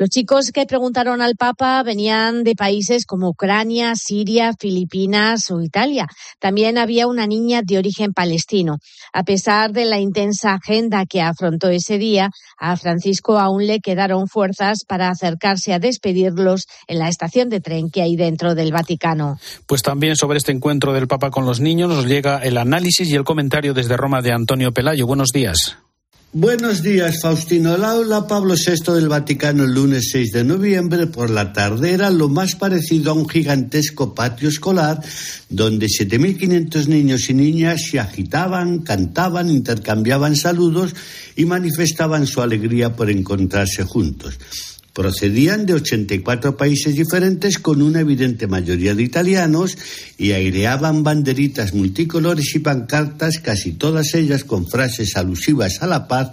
Los 0.00 0.08
chicos 0.08 0.50
que 0.50 0.64
preguntaron 0.64 1.20
al 1.20 1.36
Papa 1.36 1.82
venían 1.82 2.42
de 2.42 2.54
países 2.54 3.04
como 3.04 3.28
Ucrania, 3.28 3.92
Siria, 3.94 4.54
Filipinas 4.58 5.50
o 5.50 5.60
Italia. 5.60 6.06
También 6.38 6.78
había 6.78 7.06
una 7.06 7.26
niña 7.26 7.60
de 7.62 7.76
origen 7.76 8.14
palestino. 8.14 8.78
A 9.12 9.24
pesar 9.24 9.72
de 9.72 9.84
la 9.84 9.98
intensa 9.98 10.54
agenda 10.54 11.04
que 11.04 11.20
afrontó 11.20 11.68
ese 11.68 11.98
día, 11.98 12.30
a 12.56 12.78
Francisco 12.78 13.38
aún 13.38 13.66
le 13.66 13.80
quedaron 13.80 14.26
fuerzas 14.26 14.84
para 14.88 15.10
acercarse 15.10 15.74
a 15.74 15.78
despedirlos 15.78 16.64
en 16.86 16.98
la 16.98 17.10
estación 17.10 17.50
de 17.50 17.60
tren 17.60 17.90
que 17.90 18.00
hay 18.00 18.16
dentro 18.16 18.54
del 18.54 18.72
Vaticano. 18.72 19.38
Pues 19.66 19.82
también 19.82 20.16
sobre 20.16 20.38
este 20.38 20.50
encuentro 20.50 20.94
del 20.94 21.08
Papa 21.08 21.30
con 21.30 21.44
los 21.44 21.60
niños 21.60 21.90
nos 21.90 22.06
llega 22.06 22.38
el 22.38 22.56
análisis 22.56 23.06
y 23.10 23.16
el 23.16 23.24
comentario 23.24 23.74
desde 23.74 23.98
Roma 23.98 24.22
de 24.22 24.32
Antonio 24.32 24.72
Pelayo. 24.72 25.06
Buenos 25.06 25.28
días. 25.28 25.76
Buenos 26.32 26.84
días, 26.84 27.16
Faustino. 27.20 27.74
El 27.74 27.82
aula 27.82 28.28
Pablo 28.28 28.54
VI 28.54 28.92
del 28.94 29.08
Vaticano 29.08 29.64
el 29.64 29.74
lunes 29.74 30.10
6 30.12 30.30
de 30.30 30.44
noviembre 30.44 31.08
por 31.08 31.28
la 31.28 31.52
tarde 31.52 31.90
era 31.90 32.08
lo 32.08 32.28
más 32.28 32.54
parecido 32.54 33.10
a 33.10 33.14
un 33.14 33.28
gigantesco 33.28 34.14
patio 34.14 34.48
escolar 34.48 35.02
donde 35.48 35.86
7.500 35.86 36.86
niños 36.86 37.28
y 37.30 37.34
niñas 37.34 37.82
se 37.90 37.98
agitaban, 37.98 38.78
cantaban, 38.82 39.50
intercambiaban 39.50 40.36
saludos 40.36 40.94
y 41.34 41.46
manifestaban 41.46 42.28
su 42.28 42.40
alegría 42.40 42.94
por 42.94 43.10
encontrarse 43.10 43.82
juntos. 43.82 44.38
Procedían 44.92 45.66
de 45.66 45.74
84 45.74 46.56
países 46.56 46.96
diferentes 46.96 47.58
con 47.58 47.80
una 47.80 48.00
evidente 48.00 48.46
mayoría 48.46 48.94
de 48.94 49.04
italianos 49.04 49.78
y 50.18 50.32
aireaban 50.32 51.02
banderitas 51.02 51.74
multicolores 51.74 52.54
y 52.54 52.58
pancartas, 52.58 53.38
casi 53.38 53.72
todas 53.72 54.14
ellas 54.14 54.44
con 54.44 54.66
frases 54.66 55.16
alusivas 55.16 55.82
a 55.82 55.86
la 55.86 56.08
paz 56.08 56.32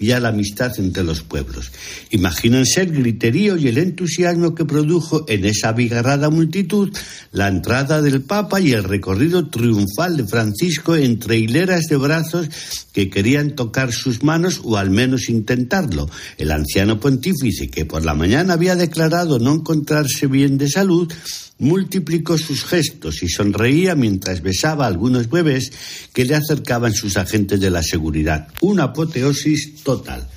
y 0.00 0.12
a 0.12 0.18
la 0.18 0.30
amistad 0.30 0.72
entre 0.78 1.04
los 1.04 1.22
pueblos. 1.22 1.70
Imagínense 2.10 2.80
el 2.80 2.92
griterío 2.92 3.58
y 3.58 3.68
el 3.68 3.76
entusiasmo 3.76 4.54
que 4.54 4.64
produjo 4.64 5.26
en 5.28 5.44
esa 5.44 5.68
abigarrada 5.68 6.30
multitud 6.30 6.90
la 7.32 7.48
entrada 7.48 8.00
del 8.00 8.22
Papa 8.22 8.60
y 8.60 8.72
el 8.72 8.84
recorrido 8.84 9.50
triunfal 9.50 10.16
de 10.16 10.26
Francisco 10.26 10.96
entre 10.96 11.36
hileras 11.36 11.86
de 11.88 11.96
brazos 11.96 12.48
que 12.92 13.10
querían 13.10 13.54
tocar 13.54 13.92
sus 13.92 14.22
manos 14.22 14.62
o 14.64 14.78
al 14.78 14.90
menos 14.90 15.28
intentarlo. 15.28 16.08
El 16.38 16.50
anciano 16.50 16.98
pontífice, 16.98 17.68
que 17.68 17.84
por 17.90 18.04
la 18.04 18.14
mañana 18.14 18.54
había 18.54 18.76
declarado 18.76 19.40
no 19.40 19.52
encontrarse 19.52 20.28
bien 20.28 20.58
de 20.58 20.68
salud, 20.68 21.12
multiplicó 21.58 22.38
sus 22.38 22.64
gestos 22.64 23.24
y 23.24 23.28
sonreía 23.28 23.96
mientras 23.96 24.42
besaba 24.42 24.84
a 24.84 24.88
algunos 24.88 25.28
bebés 25.28 25.72
que 26.12 26.24
le 26.24 26.36
acercaban 26.36 26.94
sus 26.94 27.16
agentes 27.16 27.58
de 27.58 27.68
la 27.68 27.82
seguridad. 27.82 28.46
Una 28.60 28.84
apoteosis 28.84 29.82
total. 29.82 30.28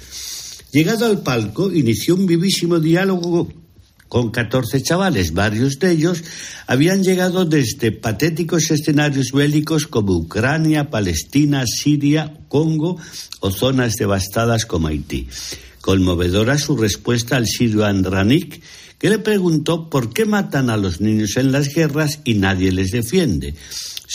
Llegado 0.72 1.06
al 1.06 1.22
palco, 1.22 1.72
inició 1.72 2.16
un 2.16 2.26
vivísimo 2.26 2.80
diálogo 2.80 3.48
con 4.14 4.30
14 4.30 4.84
chavales. 4.84 5.34
Varios 5.34 5.80
de 5.80 5.90
ellos 5.90 6.24
habían 6.68 7.02
llegado 7.02 7.46
desde 7.46 7.92
patéticos 7.92 8.70
escenarios 8.70 9.32
bélicos 9.32 9.88
como 9.88 10.16
Ucrania, 10.16 10.92
Palestina, 10.92 11.64
Siria, 11.66 12.32
Congo 12.48 13.00
o 13.40 13.50
zonas 13.50 13.96
devastadas 13.96 14.68
como 14.68 14.90
Haití. 14.90 15.30
Conmovedora 15.82 16.60
su 16.60 16.78
respuesta 16.78 17.38
al 17.38 17.48
sirio 17.48 17.88
Andranik, 17.88 18.62
que 19.00 19.10
le 19.10 19.18
preguntó 19.18 19.90
por 19.90 20.14
qué 20.14 20.26
matan 20.26 20.70
a 20.70 20.78
los 20.78 21.02
niños 21.02 21.36
en 21.38 21.52
las 21.52 21.74
guerras 21.74 22.20
y 22.24 22.36
nadie 22.36 22.72
les 22.72 22.92
defiende. 22.92 23.56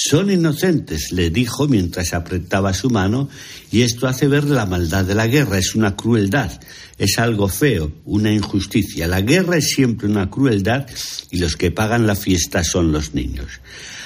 Son 0.00 0.30
inocentes, 0.30 1.10
le 1.10 1.28
dijo 1.28 1.66
mientras 1.66 2.14
apretaba 2.14 2.72
su 2.72 2.88
mano, 2.88 3.28
y 3.72 3.82
esto 3.82 4.06
hace 4.06 4.28
ver 4.28 4.44
la 4.44 4.64
maldad 4.64 5.04
de 5.04 5.16
la 5.16 5.26
guerra. 5.26 5.58
Es 5.58 5.74
una 5.74 5.96
crueldad, 5.96 6.52
es 6.98 7.18
algo 7.18 7.48
feo, 7.48 7.90
una 8.04 8.30
injusticia. 8.30 9.08
La 9.08 9.22
guerra 9.22 9.56
es 9.56 9.70
siempre 9.70 10.06
una 10.06 10.30
crueldad 10.30 10.86
y 11.32 11.38
los 11.38 11.56
que 11.56 11.72
pagan 11.72 12.06
la 12.06 12.14
fiesta 12.14 12.62
son 12.62 12.92
los 12.92 13.12
niños. 13.12 13.48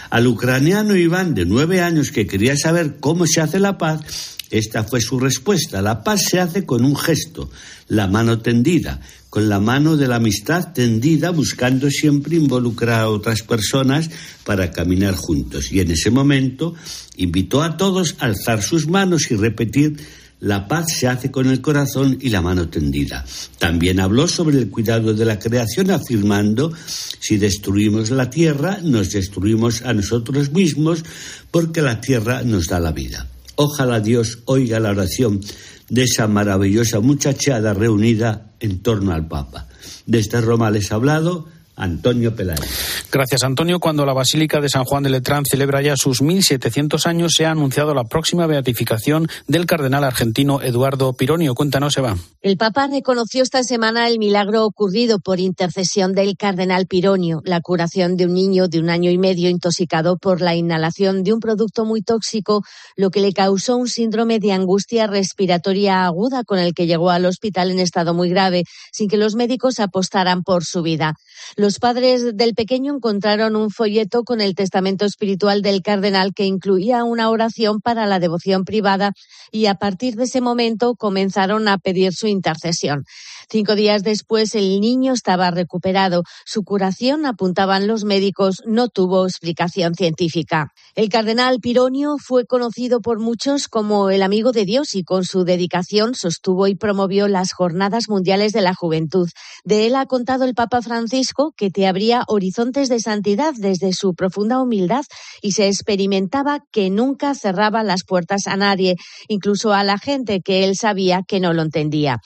Al 0.09 0.29
ucraniano 0.29 0.97
Iván, 0.97 1.35
de 1.35 1.45
nueve 1.45 1.83
años, 1.83 2.11
que 2.11 2.27
quería 2.27 2.57
saber 2.57 2.97
cómo 2.99 3.27
se 3.27 3.43
hace 3.43 3.59
la 3.59 3.77
paz, 3.77 4.39
esta 4.53 4.85
fue 4.85 5.01
su 5.01 5.19
respuesta. 5.19 5.83
La 5.83 6.05
paz 6.05 6.25
se 6.29 6.39
hace 6.39 6.65
con 6.65 6.85
un 6.85 6.97
gesto, 6.97 7.51
la 7.89 8.07
mano 8.07 8.41
tendida, 8.41 9.01
con 9.31 9.49
la 9.49 9.61
mano 9.61 9.97
de 9.97 10.09
la 10.09 10.17
amistad 10.17 10.73
tendida, 10.73 11.31
buscando 11.31 11.91
siempre 11.91 12.37
involucrar 12.37 13.01
a 13.01 13.09
otras 13.09 13.43
personas 13.43 14.11
para 14.45 14.71
caminar 14.71 15.15
juntos. 15.15 15.73
Y 15.73 15.81
en 15.81 15.91
ese 15.91 16.11
momento 16.11 16.75
invitó 17.17 17.63
a 17.63 17.77
todos 17.77 18.17
a 18.19 18.27
alzar 18.27 18.63
sus 18.63 18.87
manos 18.87 19.31
y 19.31 19.37
repetir 19.37 19.97
la 20.43 20.67
paz 20.67 20.87
se 20.99 21.07
hace 21.07 21.31
con 21.31 21.49
el 21.49 21.61
corazón 21.61 22.19
y 22.21 22.29
la 22.29 22.43
mano 22.43 22.69
tendida. 22.69 23.25
También 23.59 24.01
habló 24.01 24.27
sobre 24.27 24.59
el 24.59 24.71
cuidado 24.71 25.15
de 25.15 25.25
la 25.25 25.39
creación, 25.39 25.93
afirmando, 25.93 26.73
si 26.85 27.39
destruimos 27.39 28.11
la 28.11 28.29
tierra, 28.29 28.81
nos 28.83 29.13
destruimos 29.13 29.83
a 29.83 29.95
nosotros 29.95 30.51
mismos, 30.51 31.05
porque 31.53 31.81
la 31.81 32.01
tierra 32.01 32.43
nos 32.43 32.67
da 32.67 32.81
la 32.81 32.91
vida. 32.91 33.32
Ojalá 33.65 34.01
Dios 34.01 34.41
oiga 34.47 34.81
la 34.81 34.91
oración 34.91 35.41
de 35.89 36.03
esa 36.03 36.27
maravillosa 36.27 36.99
muchachada 36.99 37.73
reunida 37.73 38.51
en 38.59 38.83
torno 38.83 39.13
al 39.13 39.29
Papa. 39.29 39.69
Desde 40.05 40.41
Roma 40.41 40.69
les 40.73 40.91
ha 40.91 40.97
hablado 40.97 41.47
Antonio 41.77 42.35
Peláez. 42.35 43.09
Gracias, 43.11 43.43
Antonio. 43.43 43.81
Cuando 43.81 44.05
la 44.05 44.13
Basílica 44.13 44.61
de 44.61 44.69
San 44.69 44.85
Juan 44.85 45.03
de 45.03 45.11
Letrán 45.11 45.45
celebra 45.45 45.83
ya 45.83 45.97
sus 45.97 46.23
1700 46.23 47.07
años, 47.07 47.33
se 47.37 47.47
ha 47.47 47.51
anunciado 47.51 47.95
la 47.95 48.05
próxima 48.05 48.47
beatificación 48.47 49.29
del 49.47 49.67
cardenal 49.67 50.05
argentino 50.05 50.61
Eduardo 50.63 51.13
Pironio. 51.15 51.55
Cuéntanos, 51.55 51.97
Eva. 51.97 52.17
El 52.41 52.57
Papa 52.57 52.89
reconoció 52.89 53.43
esta 53.43 53.63
semana 53.63 54.09
el 54.09 54.19
milagro 54.19 54.65
ocurrido 54.65 55.19
por 55.19 55.41
intercesión 55.41 56.13
del 56.13 56.37
cardenal 56.37 56.87
Pironio, 56.87 57.41
la 57.45 57.61
curación 57.61 58.17
de 58.17 58.27
un 58.27 58.35
niño 58.35 58.69
de 58.69 58.79
un 58.81 58.91
año 58.91 59.11
y 59.11 59.19
medio 59.19 59.49
intoxicado 59.49 60.17
por 60.17 60.41
la 60.41 60.55
inhalación 60.55 61.23
de 61.23 61.33
un 61.33 61.41
producto 61.41 61.85
muy 61.85 62.03
tóxico, 62.03 62.63
lo 62.97 63.11
que 63.11 63.21
le 63.21 63.33
causó 63.33 63.77
un 63.77 63.89
síndrome 63.89 64.39
de 64.41 64.53
angustia 64.53 65.07
respiratoria 65.07 66.05
aguda 66.05 66.45
con 66.45 66.59
el 66.59 66.75
que 66.75 66.87
llegó 66.87 67.11
al 67.11 67.27
hospital 67.27 67.71
en 67.71 67.79
estado 67.79 68.15
muy 68.15 68.29
grave, 68.29 68.65
sin 68.93 69.09
que 69.09 69.17
los 69.17 69.35
médicos 69.35 69.81
apostaran 69.81 70.43
por 70.43 70.65
su 70.65 70.83
vida. 70.83 71.15
Los 71.63 71.79
padres 71.79 72.37
del 72.37 72.55
pequeño 72.55 72.97
encontraron 72.97 73.55
un 73.55 73.71
folleto 73.71 74.25
con 74.25 74.41
el 74.41 74.57
testamento 74.57 75.05
espiritual 75.05 75.63
del 75.63 75.81
cardenal 75.81 76.35
que 76.35 76.45
incluía 76.45 77.05
una 77.05 77.31
oración 77.31 77.81
para 77.81 78.05
la 78.07 78.19
devoción 78.19 78.65
privada 78.65 79.13
y 79.53 79.67
a 79.67 79.77
partir 79.77 80.17
de 80.17 80.25
ese 80.25 80.41
momento 80.41 80.97
comenzaron 80.97 81.69
a 81.69 81.79
pedir 81.79 82.15
su 82.15 82.27
intercesión. 82.27 83.05
Cinco 83.49 83.77
días 83.77 84.03
después 84.03 84.57
el 84.57 84.81
niño 84.81 85.13
estaba 85.13 85.53
recuperado. 85.53 86.25
Su 86.45 86.65
curación, 86.65 87.27
apuntaban 87.27 87.87
los 87.87 88.03
médicos, 88.03 88.63
no 88.67 88.89
tuvo 88.89 89.25
explicación 89.25 89.95
científica. 89.95 90.73
El 90.97 91.11
cardenal 91.11 91.61
Pironio 91.61 92.17
fue 92.19 92.45
conocido 92.45 93.01
por 93.01 93.21
muchos 93.21 93.69
como 93.69 94.11
el 94.11 94.23
amigo 94.23 94.51
de 94.51 94.65
Dios 94.65 94.95
y 94.95 95.05
con 95.05 95.25
su 95.25 95.45
dedicación 95.45 96.17
sostuvo 96.17 96.67
y 96.67 96.75
promovió 96.75 97.29
las 97.29 97.53
Jornadas 97.53 98.09
Mundiales 98.09 98.53
de 98.53 98.63
la 98.63 98.75
Juventud. 98.75 99.29
De 99.65 99.87
él 99.87 99.95
ha 99.95 100.07
contado 100.07 100.45
el 100.45 100.55
Papa 100.55 100.83
Francisco 100.83 101.52
que 101.57 101.71
te 101.71 101.87
abría 101.87 102.25
horizontes 102.29 102.89
de 102.89 103.01
santidad 103.01 103.55
desde 103.57 103.93
su 103.93 104.15
profunda 104.15 104.61
humildad 104.61 105.05
y 105.41 105.53
se 105.53 105.69
experimentaba 105.69 106.61
que 106.71 106.91
nunca 106.91 107.35
cerraba 107.35 107.83
las 107.83 108.05
puertas 108.05 108.47
a 108.47 108.57
nadie, 108.57 108.97
incluso 109.29 109.73
a 109.73 109.85
la 109.85 109.99
gente 109.99 110.41
que 110.41 110.65
él 110.65 110.77
sabía 110.77 111.23
que 111.27 111.41
no 111.41 111.53
lo 111.53 111.63
entendía. 111.63 112.19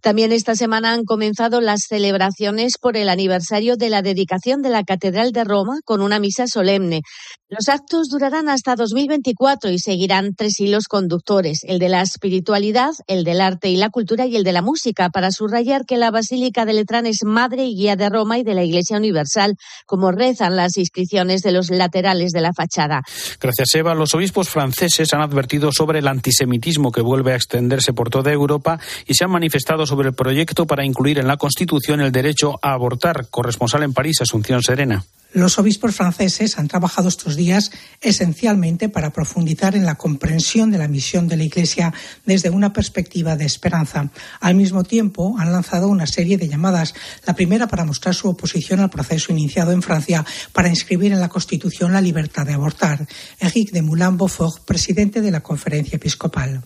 También 0.00 0.32
esta 0.32 0.54
semana 0.54 0.92
han 0.92 1.04
comenzado 1.04 1.60
las 1.60 1.82
celebraciones 1.88 2.74
por 2.80 2.96
el 2.96 3.08
aniversario 3.08 3.76
de 3.76 3.90
la 3.90 4.02
dedicación 4.02 4.62
de 4.62 4.70
la 4.70 4.84
Catedral 4.84 5.32
de 5.32 5.44
Roma 5.44 5.78
con 5.84 6.00
una 6.00 6.18
misa 6.18 6.46
solemne. 6.46 7.02
Los 7.48 7.68
actos 7.68 8.08
durarán 8.08 8.48
hasta 8.48 8.74
2024 8.74 9.70
y 9.70 9.78
seguirán 9.78 10.34
tres 10.34 10.58
hilos 10.58 10.88
conductores, 10.88 11.60
el 11.62 11.78
de 11.78 11.88
la 11.88 12.02
espiritualidad, 12.02 12.92
el 13.06 13.22
del 13.22 13.40
arte 13.40 13.68
y 13.68 13.76
la 13.76 13.90
cultura 13.90 14.26
y 14.26 14.34
el 14.36 14.44
de 14.44 14.52
la 14.52 14.62
música, 14.62 15.10
para 15.10 15.30
subrayar 15.30 15.84
que 15.84 15.96
la 15.96 16.10
Basílica 16.10 16.64
de 16.64 16.72
Letrán 16.72 17.06
es 17.06 17.18
madre 17.24 17.64
y 17.64 17.76
guía 17.76 17.96
de 17.96 18.08
Roma 18.08 18.38
y 18.38 18.44
de 18.44 18.54
la 18.54 18.64
Iglesia 18.64 18.96
Universal, 18.96 19.56
como 19.86 20.10
rezan 20.10 20.56
las 20.56 20.76
inscripciones 20.76 21.42
de 21.42 21.52
los 21.52 21.70
laterales 21.70 22.32
de 22.32 22.40
la 22.40 22.52
fachada. 22.52 23.02
Gracias, 23.40 23.74
Eva. 23.74 23.94
Los 23.94 24.14
obispos 24.14 24.48
franceses 24.48 25.12
han 25.12 25.20
advertido 25.20 25.70
sobre 25.72 25.98
el 25.98 26.08
antisemitismo 26.08 26.92
que 26.92 27.02
vuelve 27.02 27.32
a 27.32 27.36
extenderse 27.36 27.92
por 27.92 28.10
toda 28.10 28.32
Europa 28.32 28.78
y 29.06 29.14
se 29.14 29.24
han 29.24 29.30
manifestado 29.30 29.73
sobre 29.82 30.08
el 30.08 30.14
proyecto 30.14 30.66
para 30.66 30.84
incluir 30.84 31.18
en 31.18 31.26
la 31.26 31.36
Constitución 31.36 32.00
el 32.00 32.12
derecho 32.12 32.58
a 32.62 32.72
abortar. 32.72 33.26
Corresponsal 33.28 33.82
en 33.82 33.92
París, 33.92 34.20
Asunción 34.20 34.62
Serena. 34.62 35.04
Los 35.34 35.58
obispos 35.58 35.96
franceses 35.96 36.58
han 36.58 36.68
trabajado 36.68 37.08
estos 37.08 37.34
días 37.34 37.72
esencialmente 38.00 38.88
para 38.88 39.10
profundizar 39.10 39.74
en 39.74 39.84
la 39.84 39.96
comprensión 39.96 40.70
de 40.70 40.78
la 40.78 40.86
misión 40.86 41.26
de 41.26 41.36
la 41.36 41.42
Iglesia 41.42 41.92
desde 42.24 42.50
una 42.50 42.72
perspectiva 42.72 43.34
de 43.34 43.44
esperanza. 43.44 44.10
Al 44.40 44.54
mismo 44.54 44.84
tiempo, 44.84 45.34
han 45.36 45.50
lanzado 45.50 45.88
una 45.88 46.06
serie 46.06 46.38
de 46.38 46.46
llamadas. 46.46 46.94
La 47.26 47.34
primera 47.34 47.66
para 47.66 47.84
mostrar 47.84 48.14
su 48.14 48.28
oposición 48.28 48.78
al 48.78 48.90
proceso 48.90 49.32
iniciado 49.32 49.72
en 49.72 49.82
Francia 49.82 50.24
para 50.52 50.68
inscribir 50.68 51.12
en 51.12 51.18
la 51.18 51.28
Constitución 51.28 51.92
la 51.92 52.00
libertad 52.00 52.46
de 52.46 52.52
abortar. 52.52 53.04
Eric 53.40 53.72
de 53.72 53.82
Moulin-Beaufort, 53.82 54.64
presidente 54.64 55.20
de 55.20 55.32
la 55.32 55.40
Conferencia 55.40 55.96
Episcopal. 55.96 56.62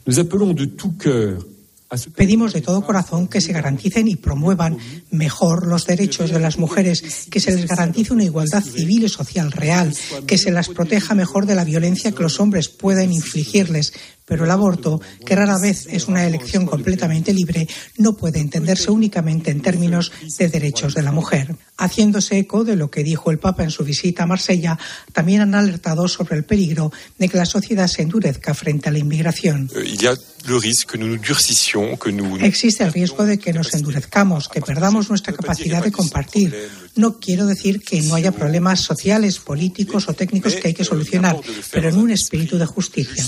Pedimos 2.14 2.52
de 2.52 2.60
todo 2.60 2.82
corazón 2.82 3.28
que 3.28 3.40
se 3.40 3.52
garanticen 3.52 4.08
y 4.08 4.16
promuevan 4.16 4.76
mejor 5.10 5.66
los 5.66 5.86
derechos 5.86 6.30
de 6.30 6.38
las 6.38 6.58
mujeres, 6.58 7.26
que 7.30 7.40
se 7.40 7.54
les 7.54 7.66
garantice 7.66 8.12
una 8.12 8.24
igualdad 8.24 8.62
civil 8.62 9.04
y 9.04 9.08
social 9.08 9.50
real, 9.50 9.94
que 10.26 10.36
se 10.36 10.50
las 10.50 10.68
proteja 10.68 11.14
mejor 11.14 11.46
de 11.46 11.54
la 11.54 11.64
violencia 11.64 12.12
que 12.12 12.22
los 12.22 12.40
hombres 12.40 12.68
pueden 12.68 13.10
infligirles, 13.10 13.94
pero 14.28 14.44
el 14.44 14.50
aborto, 14.50 15.00
que 15.24 15.34
rara 15.34 15.58
vez 15.58 15.86
es 15.90 16.06
una 16.06 16.26
elección 16.26 16.66
completamente 16.66 17.32
libre, 17.32 17.66
no 17.96 18.14
puede 18.14 18.40
entenderse 18.40 18.90
únicamente 18.90 19.50
en 19.50 19.62
términos 19.62 20.12
de 20.38 20.48
derechos 20.48 20.94
de 20.94 21.02
la 21.02 21.12
mujer. 21.12 21.56
Haciéndose 21.78 22.38
eco 22.38 22.64
de 22.64 22.76
lo 22.76 22.90
que 22.90 23.02
dijo 23.02 23.30
el 23.30 23.38
Papa 23.38 23.62
en 23.62 23.70
su 23.70 23.84
visita 23.84 24.24
a 24.24 24.26
Marsella, 24.26 24.78
también 25.12 25.40
han 25.40 25.54
alertado 25.54 26.06
sobre 26.08 26.36
el 26.36 26.44
peligro 26.44 26.92
de 27.18 27.28
que 27.28 27.38
la 27.38 27.46
sociedad 27.46 27.86
se 27.86 28.02
endurezca 28.02 28.52
frente 28.52 28.88
a 28.88 28.92
la 28.92 28.98
inmigración. 28.98 29.70
Existe 32.44 32.84
el 32.84 32.92
riesgo 32.92 33.24
de 33.24 33.38
que 33.38 33.52
nos 33.52 33.72
endurezcamos, 33.74 34.48
que 34.48 34.60
perdamos 34.60 35.08
nuestra 35.08 35.32
capacidad 35.32 35.82
de 35.82 35.92
compartir. 35.92 36.54
No 36.98 37.20
quiero 37.20 37.46
decir 37.46 37.80
que 37.80 38.02
no 38.02 38.16
haya 38.16 38.32
problemas 38.32 38.80
sociales, 38.80 39.38
políticos 39.38 40.08
o 40.08 40.14
técnicos 40.14 40.56
que 40.56 40.66
hay 40.66 40.74
que 40.74 40.82
solucionar, 40.82 41.36
pero 41.70 41.88
en 41.88 41.96
un 41.96 42.10
espíritu 42.10 42.58
de 42.58 42.66
justicia. 42.66 43.24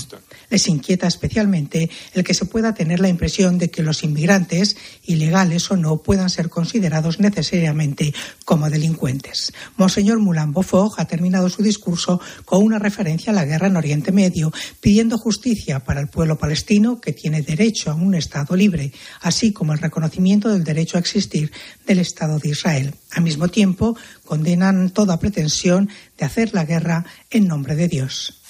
Les 0.49 0.67
inquieta 0.67 1.07
especialmente 1.07 1.89
el 2.13 2.25
que 2.25 2.33
se 2.33 2.43
pueda 2.43 2.73
tener 2.73 2.99
la 2.99 3.07
impresión 3.07 3.57
de 3.57 3.71
que 3.71 3.81
los 3.81 4.03
inmigrantes, 4.03 4.75
ilegales 5.05 5.71
o 5.71 5.77
no, 5.77 6.01
puedan 6.03 6.29
ser 6.29 6.49
considerados 6.49 7.21
necesariamente 7.21 8.13
como 8.43 8.69
delincuentes. 8.69 9.53
Monseñor 9.77 10.19
Moulin 10.19 10.51
Beaufort 10.51 10.99
ha 10.99 11.05
terminado 11.05 11.47
su 11.47 11.63
discurso 11.63 12.19
con 12.43 12.61
una 12.61 12.77
referencia 12.77 13.31
a 13.31 13.35
la 13.35 13.45
guerra 13.45 13.67
en 13.67 13.77
Oriente 13.77 14.11
Medio, 14.11 14.51
pidiendo 14.81 15.17
justicia 15.17 15.79
para 15.79 16.01
el 16.01 16.09
pueblo 16.09 16.37
palestino 16.37 16.99
que 16.99 17.13
tiene 17.13 17.41
derecho 17.41 17.89
a 17.89 17.95
un 17.95 18.15
Estado 18.15 18.53
libre, 18.57 18.91
así 19.21 19.53
como 19.53 19.71
el 19.71 19.79
reconocimiento 19.79 20.49
del 20.49 20.65
derecho 20.65 20.97
a 20.97 20.99
existir 20.99 21.53
del 21.87 21.99
Estado 21.99 22.37
de 22.37 22.49
Israel. 22.49 22.93
Al 23.11 23.23
mismo 23.23 23.47
tiempo, 23.47 23.60
condenan 24.25 24.89
toda 24.89 25.19
pretensión 25.19 25.89
de 26.17 26.25
hacer 26.25 26.53
la 26.53 26.65
guerra 26.65 27.05
en 27.29 27.47
nombre 27.47 27.75
de 27.75 27.87
Dios. 27.87 28.40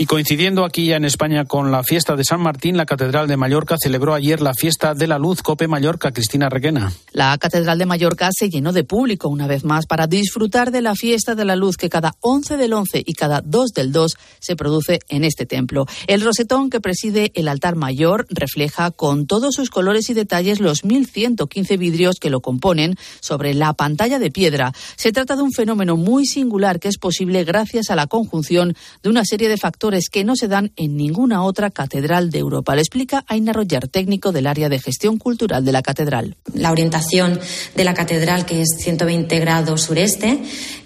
Y 0.00 0.06
coincidiendo 0.06 0.64
aquí 0.64 0.86
ya 0.86 0.96
en 0.96 1.04
España 1.04 1.44
con 1.44 1.72
la 1.72 1.82
fiesta 1.82 2.14
de 2.14 2.22
San 2.22 2.40
Martín, 2.40 2.76
la 2.76 2.86
Catedral 2.86 3.26
de 3.26 3.36
Mallorca 3.36 3.74
celebró 3.82 4.14
ayer 4.14 4.40
la 4.40 4.54
fiesta 4.54 4.94
de 4.94 5.08
la 5.08 5.18
luz 5.18 5.42
Cope 5.42 5.66
Mallorca. 5.66 6.12
Cristina 6.12 6.48
Requena. 6.48 6.92
La 7.10 7.36
Catedral 7.36 7.78
de 7.78 7.86
Mallorca 7.86 8.30
se 8.32 8.48
llenó 8.48 8.72
de 8.72 8.84
público 8.84 9.28
una 9.28 9.48
vez 9.48 9.64
más 9.64 9.86
para 9.86 10.06
disfrutar 10.06 10.70
de 10.70 10.82
la 10.82 10.94
fiesta 10.94 11.34
de 11.34 11.44
la 11.44 11.56
luz 11.56 11.76
que 11.76 11.90
cada 11.90 12.14
11 12.20 12.56
del 12.58 12.74
11 12.74 13.02
y 13.04 13.12
cada 13.14 13.40
2 13.40 13.70
del 13.72 13.90
2 13.90 14.16
se 14.38 14.54
produce 14.54 15.00
en 15.08 15.24
este 15.24 15.46
templo. 15.46 15.86
El 16.06 16.20
rosetón 16.20 16.70
que 16.70 16.80
preside 16.80 17.32
el 17.34 17.48
altar 17.48 17.74
mayor 17.74 18.24
refleja 18.30 18.92
con 18.92 19.26
todos 19.26 19.56
sus 19.56 19.68
colores 19.68 20.08
y 20.10 20.14
detalles 20.14 20.60
los 20.60 20.84
1.115 20.84 21.76
vidrios 21.76 22.20
que 22.20 22.30
lo 22.30 22.40
componen 22.40 22.94
sobre 23.18 23.52
la 23.52 23.72
pantalla 23.72 24.20
de 24.20 24.30
piedra. 24.30 24.72
Se 24.94 25.10
trata 25.10 25.34
de 25.34 25.42
un 25.42 25.50
fenómeno 25.50 25.96
muy 25.96 26.24
singular 26.24 26.78
que 26.78 26.86
es 26.86 26.98
posible 26.98 27.42
gracias 27.42 27.90
a 27.90 27.96
la 27.96 28.06
conjunción 28.06 28.76
de 29.02 29.08
una 29.10 29.24
serie 29.24 29.48
de 29.48 29.56
factores 29.56 29.87
que 30.10 30.24
no 30.24 30.36
se 30.36 30.48
dan 30.48 30.72
en 30.76 30.96
ninguna 30.96 31.42
otra 31.42 31.70
catedral 31.70 32.30
de 32.30 32.38
Europa. 32.38 32.74
Le 32.74 32.82
explica 32.82 33.24
Aina 33.26 33.52
Roger, 33.52 33.88
técnico 33.88 34.32
del 34.32 34.46
área 34.46 34.68
de 34.68 34.78
gestión 34.78 35.16
cultural 35.16 35.64
de 35.64 35.72
la 35.72 35.82
catedral. 35.82 36.36
La 36.52 36.70
orientación 36.70 37.40
de 37.74 37.84
la 37.84 37.94
catedral, 37.94 38.44
que 38.44 38.60
es 38.62 38.68
120 38.78 39.38
grados 39.40 39.82
sureste, 39.82 40.40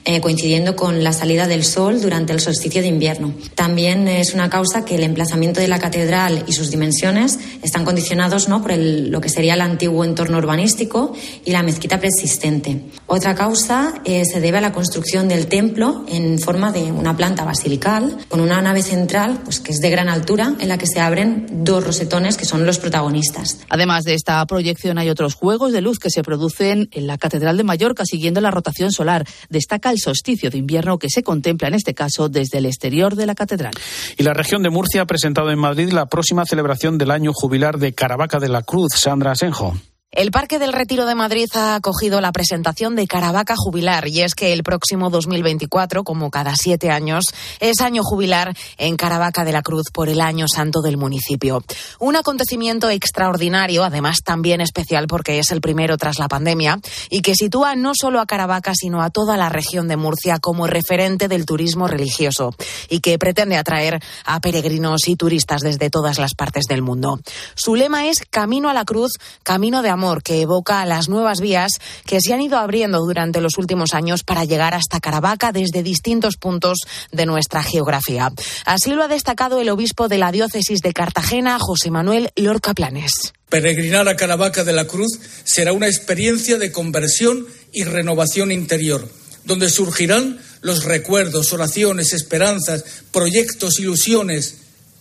eh, 0.04 0.20
coincidiendo 0.20 0.74
con 0.76 1.04
la 1.04 1.12
salida 1.12 1.46
del 1.46 1.64
sol 1.64 2.00
durante 2.00 2.32
el 2.32 2.40
solsticio 2.40 2.80
de 2.80 2.88
invierno. 2.88 3.34
También 3.54 4.08
es 4.08 4.34
una 4.34 4.50
causa 4.50 4.84
que 4.84 4.96
el 4.96 5.04
emplazamiento 5.04 5.60
de 5.60 5.68
la 5.68 5.78
catedral 5.78 6.44
y 6.46 6.52
sus 6.52 6.70
dimensiones 6.70 7.38
están 7.62 7.84
condicionados 7.84 8.48
¿no? 8.48 8.62
por 8.62 8.72
el, 8.72 9.10
lo 9.10 9.20
que 9.20 9.28
sería 9.28 9.54
el 9.54 9.60
antiguo 9.60 10.04
entorno 10.04 10.38
urbanístico 10.38 11.12
y 11.44 11.50
la 11.52 11.62
mezquita 11.62 11.98
preexistente. 11.98 12.82
Otra 13.06 13.34
causa 13.34 13.94
eh, 14.04 14.24
se 14.24 14.40
debe 14.40 14.58
a 14.58 14.60
la 14.60 14.72
construcción 14.72 15.28
del 15.28 15.46
templo 15.46 16.04
en 16.08 16.38
forma 16.38 16.72
de 16.72 16.90
una 16.90 17.16
planta 17.16 17.44
basilical 17.44 18.18
con 18.28 18.40
una 18.40 18.60
nave 18.60 18.82
central 18.92 19.40
pues, 19.44 19.60
que 19.60 19.72
es 19.72 19.78
de 19.78 19.88
gran 19.88 20.10
altura 20.10 20.54
en 20.60 20.68
la 20.68 20.76
que 20.76 20.86
se 20.86 21.00
abren 21.00 21.46
dos 21.64 21.82
rosetones 21.82 22.36
que 22.36 22.44
son 22.44 22.66
los 22.66 22.78
protagonistas. 22.78 23.60
Además 23.70 24.04
de 24.04 24.12
esta 24.12 24.44
proyección 24.44 24.98
hay 24.98 25.08
otros 25.08 25.34
juegos 25.34 25.72
de 25.72 25.80
luz 25.80 25.98
que 25.98 26.10
se 26.10 26.22
producen 26.22 26.90
en 26.92 27.06
la 27.06 27.16
Catedral 27.16 27.56
de 27.56 27.64
Mallorca 27.64 28.04
siguiendo 28.04 28.42
la 28.42 28.50
rotación 28.50 28.92
solar. 28.92 29.26
Destaca 29.48 29.90
el 29.90 29.98
solsticio 29.98 30.50
de 30.50 30.58
invierno 30.58 30.98
que 30.98 31.08
se 31.08 31.22
contempla 31.22 31.68
en 31.68 31.74
este 31.74 31.94
caso 31.94 32.28
desde 32.28 32.58
el 32.58 32.66
exterior 32.66 33.16
de 33.16 33.24
la 33.26 33.34
catedral. 33.34 33.72
Y 34.18 34.24
la 34.24 34.34
región 34.34 34.62
de 34.62 34.68
Murcia 34.68 35.02
ha 35.02 35.06
presentado 35.06 35.50
en 35.50 35.58
Madrid 35.58 35.90
la 35.90 36.06
próxima 36.06 36.44
celebración 36.44 36.98
del 36.98 37.12
año 37.12 37.32
jubilar 37.32 37.78
de 37.78 37.94
Caravaca 37.94 38.38
de 38.40 38.48
la 38.48 38.62
Cruz. 38.62 38.92
Sandra 38.94 39.32
Asenjo. 39.32 39.74
El 40.14 40.30
Parque 40.30 40.58
del 40.58 40.74
Retiro 40.74 41.06
de 41.06 41.14
Madrid 41.14 41.48
ha 41.54 41.74
acogido 41.74 42.20
la 42.20 42.32
presentación 42.32 42.94
de 42.94 43.06
Caravaca 43.06 43.54
Jubilar 43.56 44.08
y 44.08 44.20
es 44.20 44.34
que 44.34 44.52
el 44.52 44.62
próximo 44.62 45.08
2024, 45.08 46.04
como 46.04 46.30
cada 46.30 46.54
siete 46.54 46.90
años, 46.90 47.24
es 47.60 47.80
año 47.80 48.02
jubilar 48.04 48.54
en 48.76 48.98
Caravaca 48.98 49.42
de 49.46 49.52
la 49.52 49.62
Cruz 49.62 49.84
por 49.90 50.10
el 50.10 50.20
Año 50.20 50.44
Santo 50.54 50.82
del 50.82 50.98
municipio. 50.98 51.64
Un 51.98 52.16
acontecimiento 52.16 52.90
extraordinario, 52.90 53.84
además 53.84 54.18
también 54.22 54.60
especial 54.60 55.06
porque 55.06 55.38
es 55.38 55.50
el 55.50 55.62
primero 55.62 55.96
tras 55.96 56.18
la 56.18 56.28
pandemia 56.28 56.78
y 57.08 57.22
que 57.22 57.34
sitúa 57.34 57.74
no 57.74 57.92
solo 57.94 58.20
a 58.20 58.26
Caravaca 58.26 58.74
sino 58.74 59.00
a 59.00 59.08
toda 59.08 59.38
la 59.38 59.48
región 59.48 59.88
de 59.88 59.96
Murcia 59.96 60.38
como 60.40 60.66
referente 60.66 61.26
del 61.26 61.46
turismo 61.46 61.88
religioso 61.88 62.54
y 62.90 63.00
que 63.00 63.18
pretende 63.18 63.56
atraer 63.56 63.98
a 64.26 64.40
peregrinos 64.40 65.08
y 65.08 65.16
turistas 65.16 65.62
desde 65.62 65.88
todas 65.88 66.18
las 66.18 66.34
partes 66.34 66.64
del 66.68 66.82
mundo. 66.82 67.18
Su 67.54 67.76
lema 67.76 68.08
es 68.08 68.18
Camino 68.28 68.68
a 68.68 68.74
la 68.74 68.84
Cruz, 68.84 69.12
Camino 69.42 69.80
de 69.80 69.88
Amor 69.88 70.01
que 70.22 70.40
evoca 70.40 70.84
las 70.84 71.08
nuevas 71.08 71.40
vías 71.40 71.70
que 72.04 72.18
se 72.20 72.34
han 72.34 72.40
ido 72.40 72.58
abriendo 72.58 72.98
durante 72.98 73.40
los 73.40 73.56
últimos 73.56 73.94
años 73.94 74.24
para 74.24 74.44
llegar 74.44 74.74
hasta 74.74 75.00
Caravaca 75.00 75.52
desde 75.52 75.84
distintos 75.84 76.36
puntos 76.36 76.78
de 77.12 77.24
nuestra 77.24 77.62
geografía. 77.62 78.32
Así 78.64 78.90
lo 78.90 79.04
ha 79.04 79.08
destacado 79.08 79.60
el 79.60 79.68
obispo 79.68 80.08
de 80.08 80.18
la 80.18 80.32
diócesis 80.32 80.80
de 80.80 80.92
Cartagena, 80.92 81.58
José 81.60 81.90
Manuel 81.90 82.30
Lorca 82.34 82.74
Planes. 82.74 83.32
Peregrinar 83.48 84.08
a 84.08 84.16
Caravaca 84.16 84.64
de 84.64 84.72
la 84.72 84.86
Cruz 84.86 85.20
será 85.44 85.72
una 85.72 85.86
experiencia 85.86 86.58
de 86.58 86.72
conversión 86.72 87.46
y 87.72 87.84
renovación 87.84 88.50
interior, 88.50 89.08
donde 89.44 89.70
surgirán 89.70 90.40
los 90.62 90.84
recuerdos, 90.84 91.52
oraciones, 91.52 92.12
esperanzas, 92.12 92.84
proyectos, 93.12 93.78
ilusiones 93.78 94.56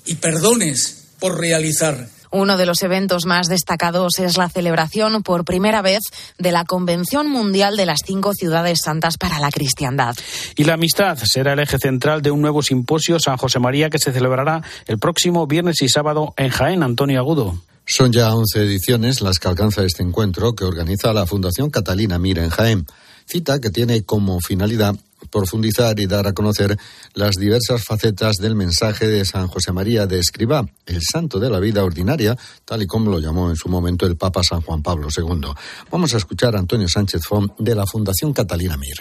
y 0.06 0.16
perdones 0.16 1.06
por 1.20 1.40
realizar 1.40 2.10
uno 2.32 2.58
de 2.58 2.66
los 2.66 2.82
eventos 2.82 3.26
más 3.26 3.48
destacados 3.48 4.20
es 4.20 4.38
la 4.38 4.50
celebración 4.50 5.22
por 5.24 5.46
primera 5.46 5.82
vez 5.82 6.02
de 6.38 6.52
la 6.52 6.66
Convención 6.66 7.30
Mundial 7.30 7.78
de 7.78 7.86
las 7.86 8.02
Cinco 8.06 8.34
Ciudades 8.34 8.80
Santas 8.84 9.18
para 9.18 9.40
la 9.40 9.52
Cristiandad. 9.52 10.16
Y 10.56 10.64
la 10.64 10.74
amistad 10.74 11.18
será 11.24 11.54
el 11.54 11.60
eje 11.60 11.78
central 11.78 12.22
de 12.22 12.32
un 12.32 12.42
nuevo 12.42 12.62
simposio 12.64 13.20
San 13.20 13.38
José 13.38 13.60
María 13.60 13.90
que 13.90 14.00
se 14.00 14.12
celebrará 14.12 14.62
el 14.88 14.98
próximo 14.98 15.46
viernes 15.48 15.82
y 15.82 15.90
sábado 15.90 16.34
en 16.38 16.50
Jaén, 16.50 16.84
Antonio 16.84 17.20
Agudo. 17.20 17.62
Son 17.86 18.12
ya 18.12 18.34
11 18.34 18.60
ediciones 18.60 19.22
las 19.22 19.40
que 19.40 19.48
alcanza 19.48 19.84
este 19.84 20.04
encuentro 20.04 20.54
que 20.56 20.64
organiza 20.64 21.14
la 21.14 21.26
Fundación 21.26 21.70
Catalina 21.70 22.20
Mira 22.20 22.44
en 22.44 22.50
Jaén. 22.50 22.86
Cita 23.26 23.60
que 23.60 23.70
tiene 23.70 24.04
como 24.04 24.40
finalidad 24.40 24.96
profundizar 25.32 26.00
y 26.00 26.06
dar 26.06 26.28
a 26.28 26.34
conocer 26.34 26.78
las 27.14 27.36
diversas 27.36 27.84
facetas 27.84 28.38
del 28.38 28.56
mensaje 28.56 29.08
de 29.08 29.26
San 29.26 29.48
José 29.48 29.72
María 29.72 30.06
de 30.06 30.20
Escribá, 30.20 30.66
el 30.86 31.02
santo 31.02 31.40
de 31.40 31.50
la 31.50 31.60
vida 31.60 31.84
ordinaria, 31.84 32.38
tal 32.66 32.84
y 32.84 32.88
como 32.88 33.10
lo 33.10 33.20
llamó 33.20 33.50
en 33.50 33.56
su 33.56 33.70
momento 33.70 34.06
el 34.06 34.18
Papa 34.18 34.44
San 34.44 34.62
Juan 34.62 34.84
Pablo 34.84 35.08
II. 35.16 35.48
Vamos 35.90 36.14
a 36.14 36.18
escuchar 36.18 36.56
a 36.56 36.60
Antonio 36.60 36.88
Sánchez 36.88 37.22
Font 37.28 37.58
de 37.58 37.74
la 37.74 37.86
Fundación 37.88 38.34
Catalina 38.34 38.78
Mir. 38.78 38.98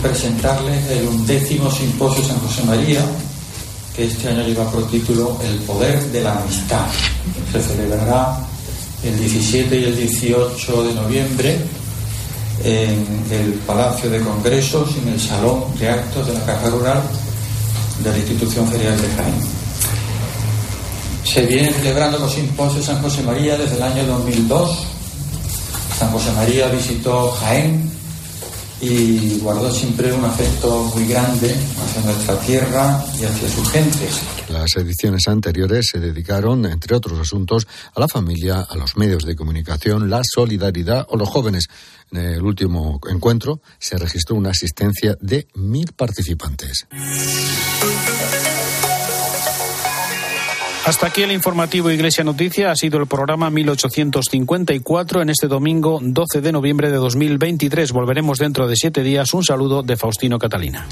Presentarles 0.00 0.90
el 0.90 1.08
undécimo 1.08 1.70
simposio 1.70 2.22
San 2.24 2.38
José 2.38 2.64
María, 2.64 3.04
que 3.96 4.04
este 4.04 4.28
año 4.28 4.46
lleva 4.46 4.70
por 4.70 4.88
título 4.90 5.38
El 5.42 5.56
poder 5.60 6.00
de 6.12 6.22
la 6.22 6.38
amistad. 6.38 6.86
Se 7.50 7.60
celebrará 7.60 8.38
el 9.02 9.18
17 9.18 9.80
y 9.80 9.84
el 9.84 9.96
18 9.96 10.84
de 10.84 10.94
noviembre 10.94 11.81
en 12.64 13.24
el 13.30 13.52
Palacio 13.66 14.10
de 14.10 14.20
Congresos 14.20 14.90
y 14.96 15.06
en 15.06 15.14
el 15.14 15.20
Salón 15.20 15.64
de 15.78 15.88
Actos 15.88 16.26
de 16.26 16.34
la 16.34 16.44
Caja 16.44 16.68
Rural 16.68 17.02
de 18.02 18.10
la 18.10 18.18
Institución 18.18 18.66
Ferial 18.68 19.00
de 19.00 19.08
Jaén. 19.08 19.34
Se 21.24 21.46
vienen 21.46 21.72
celebrando 21.74 22.18
los 22.18 22.32
simposios 22.32 22.84
San 22.84 23.00
José 23.00 23.22
María 23.22 23.56
desde 23.56 23.76
el 23.76 23.82
año 23.82 24.04
2002. 24.06 24.78
San 25.98 26.10
José 26.10 26.32
María 26.32 26.68
visitó 26.68 27.30
Jaén 27.40 27.90
y 28.82 29.38
guardó 29.38 29.70
siempre 29.70 30.12
un 30.12 30.24
afecto 30.24 30.90
muy 30.92 31.06
grande 31.06 31.54
hacia 31.54 32.02
nuestra 32.02 32.36
tierra 32.40 33.04
y 33.18 33.24
hacia 33.24 33.48
sus 33.48 33.70
gentes. 33.70 34.20
Las 34.48 34.76
ediciones 34.76 35.28
anteriores 35.28 35.86
se 35.92 36.00
dedicaron, 36.00 36.66
entre 36.66 36.96
otros 36.96 37.20
asuntos, 37.20 37.68
a 37.94 38.00
la 38.00 38.08
familia, 38.08 38.66
a 38.68 38.76
los 38.76 38.96
medios 38.96 39.24
de 39.24 39.36
comunicación, 39.36 40.10
la 40.10 40.22
solidaridad 40.24 41.06
o 41.08 41.16
los 41.16 41.28
jóvenes. 41.28 41.68
En 42.10 42.18
el 42.18 42.42
último 42.42 43.00
encuentro 43.08 43.60
se 43.78 43.96
registró 43.96 44.34
una 44.34 44.50
asistencia 44.50 45.16
de 45.20 45.46
mil 45.54 45.92
participantes. 45.92 46.88
Hasta 50.84 51.06
aquí 51.06 51.22
el 51.22 51.30
informativo 51.30 51.92
Iglesia 51.92 52.24
Noticia. 52.24 52.72
Ha 52.72 52.76
sido 52.76 52.98
el 52.98 53.06
programa 53.06 53.50
1854 53.50 55.22
en 55.22 55.30
este 55.30 55.46
domingo 55.46 56.00
12 56.02 56.40
de 56.40 56.50
noviembre 56.50 56.90
de 56.90 56.96
2023. 56.96 57.92
Volveremos 57.92 58.38
dentro 58.38 58.66
de 58.66 58.74
siete 58.74 59.04
días. 59.04 59.32
Un 59.32 59.44
saludo 59.44 59.84
de 59.84 59.96
Faustino 59.96 60.40
Catalina. 60.40 60.86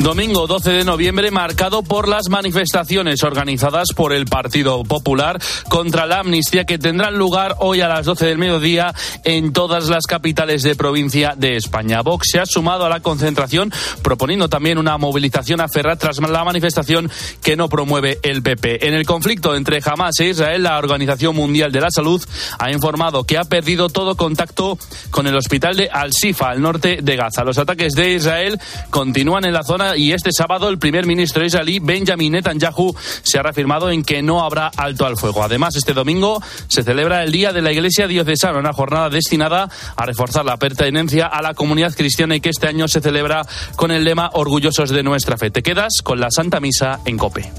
Domingo 0.00 0.46
12 0.46 0.70
de 0.70 0.84
noviembre 0.84 1.30
marcado 1.30 1.82
por 1.82 2.08
las 2.08 2.30
manifestaciones 2.30 3.22
organizadas 3.22 3.88
por 3.94 4.14
el 4.14 4.24
Partido 4.24 4.82
Popular 4.82 5.38
contra 5.68 6.06
la 6.06 6.20
amnistía 6.20 6.64
que 6.64 6.78
tendrán 6.78 7.18
lugar 7.18 7.56
hoy 7.58 7.82
a 7.82 7.88
las 7.88 8.06
12 8.06 8.24
del 8.24 8.38
mediodía 8.38 8.94
en 9.24 9.52
todas 9.52 9.90
las 9.90 10.06
capitales 10.06 10.62
de 10.62 10.74
provincia 10.74 11.34
de 11.36 11.56
España. 11.56 12.00
Vox 12.00 12.30
se 12.32 12.40
ha 12.40 12.46
sumado 12.46 12.86
a 12.86 12.88
la 12.88 13.00
concentración 13.00 13.70
proponiendo 14.02 14.48
también 14.48 14.78
una 14.78 14.96
movilización 14.96 15.60
a 15.60 15.68
Ferrat 15.68 16.00
tras 16.00 16.18
la 16.18 16.44
manifestación 16.44 17.10
que 17.42 17.56
no 17.56 17.68
promueve 17.68 18.20
el 18.22 18.42
PP. 18.42 18.88
En 18.88 18.94
el 18.94 19.04
conflicto 19.04 19.54
entre 19.54 19.82
Hamas 19.84 20.18
e 20.20 20.30
Israel, 20.30 20.62
la 20.62 20.78
Organización 20.78 21.36
Mundial 21.36 21.72
de 21.72 21.80
la 21.82 21.90
Salud 21.90 22.24
ha 22.58 22.72
informado 22.72 23.24
que 23.24 23.36
ha 23.36 23.44
perdido 23.44 23.90
todo 23.90 24.16
contacto 24.16 24.78
con 25.10 25.26
el 25.26 25.36
hospital 25.36 25.76
de 25.76 25.90
Al-Sifa, 25.92 26.48
al 26.48 26.62
norte 26.62 27.00
de 27.02 27.16
Gaza. 27.16 27.44
Los 27.44 27.58
ataques 27.58 27.92
de 27.92 28.14
Israel 28.14 28.58
continúan 28.88 29.44
en 29.44 29.52
la 29.52 29.62
zona 29.62 29.89
y 29.96 30.12
este 30.12 30.32
sábado 30.32 30.68
el 30.68 30.78
primer 30.78 31.06
ministro 31.06 31.44
israelí 31.44 31.78
Benjamin 31.78 32.32
Netanyahu 32.32 32.94
se 33.22 33.38
ha 33.38 33.42
reafirmado 33.42 33.90
en 33.90 34.02
que 34.02 34.22
no 34.22 34.42
habrá 34.44 34.68
alto 34.76 35.06
al 35.06 35.16
fuego. 35.16 35.42
Además, 35.42 35.76
este 35.76 35.92
domingo 35.92 36.42
se 36.68 36.82
celebra 36.82 37.22
el 37.22 37.32
Día 37.32 37.52
de 37.52 37.62
la 37.62 37.72
Iglesia 37.72 38.06
Diocesana, 38.06 38.58
una 38.58 38.72
jornada 38.72 39.10
destinada 39.10 39.68
a 39.96 40.06
reforzar 40.06 40.44
la 40.44 40.56
pertenencia 40.56 41.26
a 41.26 41.42
la 41.42 41.54
comunidad 41.54 41.94
cristiana 41.94 42.36
y 42.36 42.40
que 42.40 42.50
este 42.50 42.68
año 42.68 42.88
se 42.88 43.00
celebra 43.00 43.42
con 43.76 43.90
el 43.90 44.04
lema 44.04 44.30
Orgullosos 44.34 44.90
de 44.90 45.02
nuestra 45.02 45.36
fe. 45.36 45.50
Te 45.50 45.62
quedas 45.62 46.00
con 46.02 46.20
la 46.20 46.30
Santa 46.30 46.60
Misa 46.60 47.00
en 47.04 47.16
Cope. 47.16 47.50